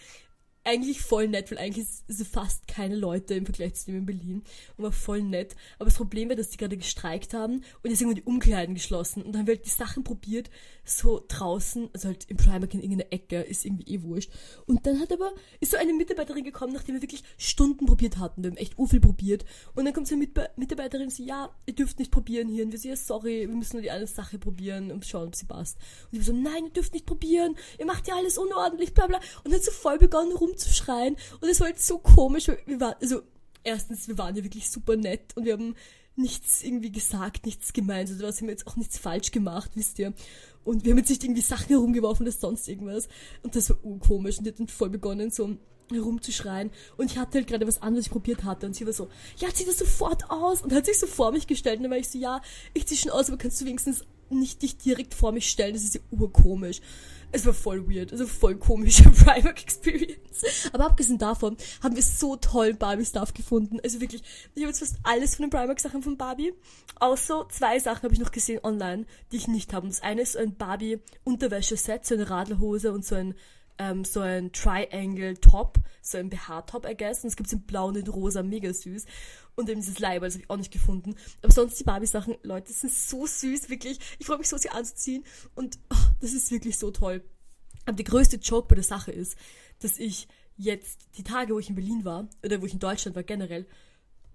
eigentlich 0.63 1.01
voll 1.01 1.27
nett, 1.27 1.51
weil 1.51 1.57
eigentlich 1.57 1.87
sind 2.07 2.27
fast 2.27 2.67
keine 2.67 2.95
Leute 2.95 3.33
im 3.33 3.45
Vergleich 3.45 3.75
zu 3.75 3.87
dem 3.87 3.97
in 3.97 4.05
Berlin 4.05 4.43
und 4.77 4.83
war 4.83 4.91
voll 4.91 5.21
nett. 5.21 5.55
Aber 5.77 5.85
das 5.85 5.97
Problem 5.97 6.29
war, 6.29 6.35
dass 6.35 6.49
die 6.49 6.57
gerade 6.57 6.77
gestreikt 6.77 7.33
haben 7.33 7.63
und 7.81 7.89
jetzt 7.89 8.01
irgendwann 8.01 8.23
die 8.23 8.29
Umkleiden 8.29 8.75
geschlossen 8.75 9.23
und 9.23 9.33
dann 9.33 9.41
haben 9.41 9.47
wir 9.47 9.55
halt 9.55 9.65
die 9.65 9.69
Sachen 9.69 10.03
probiert, 10.03 10.49
so 10.85 11.23
draußen, 11.27 11.89
also 11.93 12.09
halt 12.09 12.25
im 12.29 12.37
Primark 12.37 12.73
in 12.73 12.81
irgendeiner 12.81 13.11
Ecke, 13.11 13.41
ist 13.41 13.65
irgendwie 13.65 13.93
eh 13.93 14.01
wurscht. 14.03 14.31
Und 14.65 14.85
dann 14.85 14.99
hat 14.99 15.11
aber, 15.11 15.31
ist 15.59 15.71
so 15.71 15.77
eine 15.77 15.93
Mitarbeiterin 15.93 16.43
gekommen, 16.43 16.73
nachdem 16.73 16.95
wir 16.95 17.01
wirklich 17.01 17.23
Stunden 17.37 17.85
probiert 17.85 18.17
hatten, 18.17 18.43
wir 18.43 18.51
haben 18.51 18.57
echt 18.57 18.75
viel 18.87 18.99
probiert. 18.99 19.45
Und 19.75 19.85
dann 19.85 19.93
kommt 19.93 20.07
so 20.07 20.15
eine 20.15 20.27
Mitarbeiterin 20.55 21.07
und 21.07 21.13
so, 21.13 21.23
ja, 21.23 21.49
ihr 21.65 21.75
dürft 21.75 21.99
nicht 21.99 22.11
probieren 22.11 22.47
hier. 22.49 22.65
Und 22.65 22.71
wir 22.71 22.79
so, 22.79 22.89
ja, 22.89 22.95
sorry, 22.95 23.47
wir 23.47 23.55
müssen 23.55 23.77
nur 23.77 23.81
die 23.81 23.91
eine 23.91 24.07
Sache 24.07 24.37
probieren 24.39 24.91
und 24.91 25.05
schauen, 25.05 25.27
ob 25.27 25.35
sie 25.35 25.45
passt. 25.45 25.77
Und 26.11 26.19
wir 26.19 26.23
so, 26.23 26.33
nein, 26.33 26.65
ihr 26.65 26.71
dürft 26.71 26.93
nicht 26.93 27.05
probieren, 27.05 27.55
ihr 27.79 27.85
macht 27.85 28.07
ja 28.07 28.15
alles 28.15 28.37
unordentlich, 28.37 28.93
bla 28.93 29.07
bla. 29.07 29.17
Und 29.17 29.45
dann 29.45 29.53
hat 29.53 29.63
so 29.63 29.71
voll 29.71 29.97
begonnen 29.97 30.33
rum 30.33 30.52
rumzuschreien 30.53 31.15
und 31.41 31.49
es 31.49 31.59
war 31.59 31.67
halt 31.67 31.79
so 31.79 31.97
komisch, 31.97 32.47
weil 32.47 32.59
wir 32.65 32.79
waren, 32.79 32.95
also 33.01 33.21
erstens, 33.63 34.07
wir 34.07 34.17
waren 34.17 34.35
ja 34.35 34.43
wirklich 34.43 34.69
super 34.69 34.95
nett 34.95 35.35
und 35.35 35.45
wir 35.45 35.53
haben 35.53 35.75
nichts 36.15 36.63
irgendwie 36.63 36.91
gesagt, 36.91 37.45
nichts 37.45 37.73
gemeint. 37.73 38.09
Also 38.09 38.23
was 38.23 38.37
haben 38.37 38.47
wir 38.47 38.53
jetzt 38.53 38.67
auch 38.67 38.75
nichts 38.75 38.97
falsch 38.97 39.31
gemacht, 39.31 39.71
wisst 39.75 39.99
ihr. 39.99 40.13
Und 40.63 40.85
wir 40.85 40.91
haben 40.91 40.99
jetzt 40.99 41.09
nicht 41.09 41.23
irgendwie 41.23 41.41
Sachen 41.41 41.67
herumgeworfen 41.67 42.25
oder 42.25 42.35
sonst 42.35 42.67
irgendwas. 42.69 43.07
Und 43.41 43.55
das 43.55 43.69
war 43.69 43.83
urkomisch. 43.83 44.37
Und 44.37 44.45
die 44.45 44.51
hat 44.51 44.59
dann 44.59 44.67
voll 44.67 44.89
begonnen, 44.89 45.31
so 45.31 45.57
herumzuschreien. 45.91 46.71
Und 46.97 47.11
ich 47.11 47.17
hatte 47.17 47.39
halt 47.39 47.47
gerade 47.47 47.67
was 47.67 47.81
anderes 47.81 48.09
probiert 48.09 48.43
hatte. 48.43 48.67
Und 48.67 48.75
sie 48.75 48.85
war 48.85 48.93
so, 48.93 49.09
ja, 49.37 49.49
zieh 49.53 49.65
das 49.65 49.79
sofort 49.79 50.29
aus. 50.29 50.61
Und 50.61 50.71
hat 50.71 50.85
sich 50.85 50.99
so 50.99 51.07
vor 51.07 51.31
mich 51.31 51.47
gestellt. 51.47 51.77
Und 51.77 51.83
dann 51.83 51.91
war 51.91 51.97
ich 51.97 52.09
so, 52.09 52.17
ja, 52.17 52.41
ich 52.73 52.87
zieh 52.87 52.95
schon 52.95 53.11
aus, 53.11 53.27
aber 53.27 53.37
kannst 53.37 53.59
du 53.59 53.65
wenigstens 53.65 54.05
nicht 54.29 54.61
dich 54.61 54.77
direkt 54.77 55.13
vor 55.13 55.31
mich 55.31 55.49
stellen? 55.49 55.73
Das 55.73 55.83
ist 55.83 55.95
ja 55.95 56.01
urkomisch. 56.11 56.81
Es 57.35 57.47
war 57.47 57.53
voll 57.53 57.89
weird, 57.89 58.11
also 58.11 58.27
voll 58.27 58.55
komische 58.55 59.03
Primark 59.09 59.63
Experience. 59.63 60.69
Aber 60.71 60.85
abgesehen 60.85 61.17
davon 61.17 61.57
haben 61.81 61.95
wir 61.95 62.03
so 62.03 62.35
tollen 62.35 62.77
Barbie-Stuff 62.77 63.33
gefunden. 63.33 63.79
Also 63.83 63.99
wirklich, 64.01 64.21
ich 64.53 64.61
habe 64.61 64.69
jetzt 64.69 64.79
fast 64.79 64.97
alles 65.01 65.35
von 65.35 65.45
den 65.45 65.49
Primark-Sachen 65.49 66.03
von 66.03 66.15
Barbie. 66.15 66.53
Außer 66.99 67.47
zwei 67.49 67.79
Sachen 67.79 68.03
habe 68.03 68.13
ich 68.13 68.19
noch 68.19 68.31
gesehen 68.31 68.59
online, 68.63 69.05
die 69.31 69.37
ich 69.37 69.47
nicht 69.47 69.73
habe. 69.73 69.87
Das 69.87 70.03
eine 70.03 70.21
ist 70.21 70.33
so 70.33 70.39
ein 70.39 70.55
Barbie-Unterwäsche-Set, 70.55 72.05
so 72.05 72.13
eine 72.13 72.29
Radlerhose 72.29 72.93
und 72.93 73.03
so 73.03 73.15
ein 73.15 73.33
ähm, 73.79 74.05
so 74.05 74.19
ein 74.19 74.51
Triangle 74.51 75.35
Top, 75.37 75.79
so 76.01 76.17
ein 76.17 76.29
BH-Top, 76.29 76.87
I 76.87 76.95
guess. 76.95 77.23
Und 77.23 77.29
es 77.29 77.35
gibt 77.35 77.51
in 77.51 77.61
blau 77.61 77.87
und 77.87 77.97
in 77.97 78.07
rosa, 78.07 78.43
mega 78.43 78.71
süß. 78.73 79.05
Und 79.55 79.69
eben 79.69 79.81
dieses 79.81 79.99
Leiber, 79.99 80.25
das 80.25 80.35
habe 80.35 80.43
ich 80.43 80.49
auch 80.49 80.57
nicht 80.57 80.71
gefunden. 80.71 81.15
Aber 81.41 81.53
sonst 81.53 81.79
die 81.79 81.83
Barbie-Sachen, 81.83 82.35
Leute, 82.43 82.73
sind 82.73 82.91
so 82.91 83.27
süß, 83.27 83.69
wirklich. 83.69 83.99
Ich 84.17 84.25
freue 84.25 84.39
mich 84.39 84.49
so, 84.49 84.57
sie 84.57 84.69
anzuziehen. 84.69 85.23
Und 85.53 85.77
oh, 85.91 86.07
das 86.21 86.33
ist 86.33 86.51
wirklich 86.51 86.77
so 86.79 86.91
toll. 86.91 87.23
Aber 87.85 87.95
der 87.95 88.05
größte 88.05 88.37
Joke 88.37 88.67
bei 88.67 88.75
der 88.75 88.83
Sache 88.83 89.11
ist, 89.11 89.37
dass 89.79 89.99
ich 89.99 90.27
jetzt 90.57 91.07
die 91.17 91.23
Tage, 91.23 91.53
wo 91.53 91.59
ich 91.59 91.69
in 91.69 91.75
Berlin 91.75 92.05
war, 92.05 92.27
oder 92.43 92.61
wo 92.61 92.65
ich 92.65 92.73
in 92.73 92.79
Deutschland 92.79 93.15
war 93.15 93.23
generell, 93.23 93.67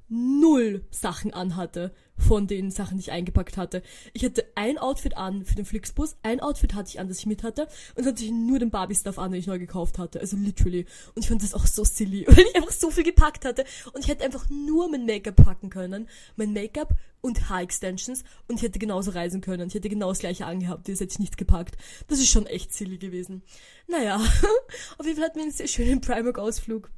null 0.08 0.84
Sachen 0.90 1.32
anhatte 1.32 1.92
von 2.18 2.46
den 2.46 2.70
Sachen, 2.70 2.98
die 2.98 3.02
ich 3.02 3.12
eingepackt 3.12 3.56
hatte. 3.56 3.82
Ich 4.12 4.24
hatte 4.24 4.44
ein 4.54 4.78
Outfit 4.78 5.16
an 5.16 5.44
für 5.44 5.54
den 5.54 5.64
Flixbus, 5.64 6.16
ein 6.22 6.40
Outfit 6.40 6.74
hatte 6.74 6.88
ich 6.88 7.00
an, 7.00 7.08
das 7.08 7.20
ich 7.20 7.26
mit 7.26 7.42
hatte, 7.42 7.68
und 7.94 8.04
sonst 8.04 8.16
hatte 8.16 8.24
ich 8.24 8.32
nur 8.32 8.58
den 8.58 8.70
Barbie-Stuff 8.70 9.18
an, 9.18 9.30
den 9.30 9.40
ich 9.40 9.46
neu 9.46 9.58
gekauft 9.58 9.98
hatte. 9.98 10.20
Also 10.20 10.36
literally. 10.36 10.86
Und 11.14 11.22
ich 11.22 11.28
fand 11.28 11.42
das 11.42 11.54
auch 11.54 11.66
so 11.66 11.84
silly, 11.84 12.26
weil 12.28 12.44
ich 12.44 12.56
einfach 12.56 12.72
so 12.72 12.90
viel 12.90 13.04
gepackt 13.04 13.44
hatte. 13.44 13.64
Und 13.92 14.02
ich 14.04 14.08
hätte 14.08 14.24
einfach 14.24 14.48
nur 14.50 14.90
mein 14.90 15.06
Make-up 15.06 15.36
packen 15.36 15.70
können. 15.70 16.08
Mein 16.36 16.52
Make-up 16.52 16.94
und 17.20 17.48
Haar-Extensions. 17.48 18.24
Und 18.48 18.56
ich 18.56 18.62
hätte 18.62 18.78
genauso 18.78 19.12
reisen 19.12 19.40
können. 19.40 19.68
Ich 19.68 19.74
hätte 19.74 19.88
genau 19.88 20.08
das 20.08 20.18
gleiche 20.18 20.46
angehabt. 20.46 20.88
Das 20.88 21.00
hätte 21.00 21.12
ich 21.12 21.18
nicht 21.18 21.36
gepackt. 21.36 21.76
Das 22.08 22.18
ist 22.18 22.28
schon 22.28 22.46
echt 22.46 22.72
silly 22.72 22.98
gewesen. 22.98 23.42
Naja, 23.86 24.16
auf 24.98 25.06
jeden 25.06 25.16
Fall 25.16 25.26
hatten 25.26 25.36
wir 25.36 25.44
einen 25.44 25.52
sehr 25.52 25.68
schönen 25.68 26.00
Primark-Ausflug. 26.00 26.90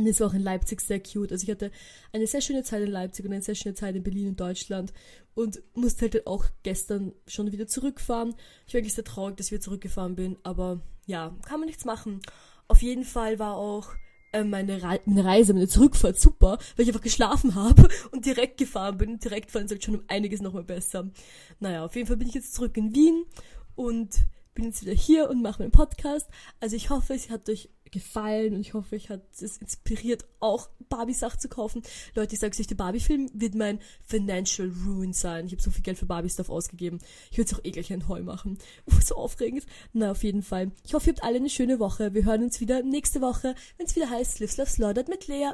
Und 0.00 0.06
es 0.06 0.18
war 0.18 0.28
auch 0.28 0.34
in 0.34 0.42
Leipzig 0.42 0.80
sehr 0.80 0.98
cute. 0.98 1.30
Also 1.30 1.44
ich 1.44 1.50
hatte 1.50 1.70
eine 2.10 2.26
sehr 2.26 2.40
schöne 2.40 2.62
Zeit 2.62 2.82
in 2.82 2.90
Leipzig 2.90 3.26
und 3.26 3.32
eine 3.32 3.42
sehr 3.42 3.54
schöne 3.54 3.74
Zeit 3.74 3.94
in 3.94 4.02
Berlin 4.02 4.28
und 4.28 4.40
Deutschland 4.40 4.94
und 5.34 5.60
musste 5.74 6.06
halt 6.06 6.26
auch 6.26 6.46
gestern 6.62 7.12
schon 7.26 7.52
wieder 7.52 7.66
zurückfahren. 7.66 8.34
Ich 8.66 8.72
war 8.72 8.78
eigentlich 8.78 8.94
sehr 8.94 9.04
traurig, 9.04 9.36
dass 9.36 9.46
ich 9.48 9.52
wieder 9.52 9.60
zurückgefahren 9.60 10.16
bin, 10.16 10.38
aber 10.42 10.80
ja, 11.04 11.36
kann 11.46 11.60
man 11.60 11.66
nichts 11.66 11.84
machen. 11.84 12.22
Auf 12.66 12.80
jeden 12.80 13.04
Fall 13.04 13.38
war 13.38 13.56
auch 13.56 13.90
äh, 14.32 14.42
meine, 14.42 14.82
Re 14.82 15.00
meine 15.04 15.22
Reise, 15.22 15.52
meine 15.52 15.68
Zurückfahrt 15.68 16.18
super, 16.18 16.56
weil 16.76 16.84
ich 16.84 16.88
einfach 16.88 17.02
geschlafen 17.02 17.54
habe 17.56 17.86
und 18.10 18.24
direkt 18.24 18.56
gefahren 18.56 18.96
bin. 18.96 19.18
Direkt 19.18 19.50
fahren 19.50 19.66
ist 19.66 19.70
halt 19.70 19.84
schon 19.84 19.96
um 19.96 20.04
einiges 20.08 20.40
nochmal 20.40 20.64
besser. 20.64 21.10
Naja, 21.58 21.84
auf 21.84 21.94
jeden 21.94 22.08
Fall 22.08 22.16
bin 22.16 22.28
ich 22.28 22.34
jetzt 22.34 22.54
zurück 22.54 22.74
in 22.78 22.94
Wien 22.94 23.26
und 23.74 24.16
bin 24.54 24.64
jetzt 24.64 24.80
wieder 24.80 24.94
hier 24.94 25.28
und 25.28 25.42
mache 25.42 25.62
meinen 25.62 25.72
Podcast. 25.72 26.26
Also 26.58 26.74
ich 26.74 26.88
hoffe, 26.88 27.12
es 27.12 27.28
hat 27.28 27.50
euch 27.50 27.68
gefallen 27.90 28.54
und 28.54 28.60
ich 28.60 28.74
hoffe, 28.74 28.96
ich 28.96 29.10
hat 29.10 29.22
es 29.40 29.58
inspiriert, 29.58 30.24
auch 30.40 30.68
Barbie-Sachen 30.88 31.40
zu 31.40 31.48
kaufen. 31.48 31.82
Leute, 32.14 32.34
ich 32.34 32.40
sage 32.40 32.56
euch, 32.58 32.66
der 32.66 32.74
Barbie-Film 32.74 33.30
wird 33.34 33.54
mein 33.54 33.78
Financial 34.02 34.70
Ruin 34.86 35.12
sein. 35.12 35.46
Ich 35.46 35.52
habe 35.52 35.62
so 35.62 35.70
viel 35.70 35.82
Geld 35.82 35.98
für 35.98 36.06
Barbie-Stuff 36.06 36.50
ausgegeben. 36.50 36.98
Ich 37.30 37.38
würde 37.38 37.50
es 37.52 37.58
auch 37.58 37.64
eh 37.64 37.94
ein 37.94 38.08
Heu 38.08 38.22
machen. 38.22 38.58
Uh, 38.86 39.00
so 39.00 39.16
aufregend. 39.16 39.64
Na, 39.92 40.10
auf 40.10 40.24
jeden 40.24 40.42
Fall. 40.42 40.72
Ich 40.84 40.94
hoffe, 40.94 41.10
ihr 41.10 41.14
habt 41.14 41.24
alle 41.24 41.36
eine 41.36 41.50
schöne 41.50 41.78
Woche. 41.78 42.14
Wir 42.14 42.24
hören 42.24 42.42
uns 42.42 42.60
wieder 42.60 42.82
nächste 42.82 43.20
Woche, 43.20 43.54
wenn 43.76 43.86
es 43.86 43.96
wieder 43.96 44.10
heißt 44.10 44.40
Live, 44.40 44.56
Love, 44.56 44.70
Slaughtered 44.70 45.08
mit 45.08 45.26
Lea. 45.28 45.50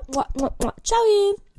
Ciao! 0.83 1.56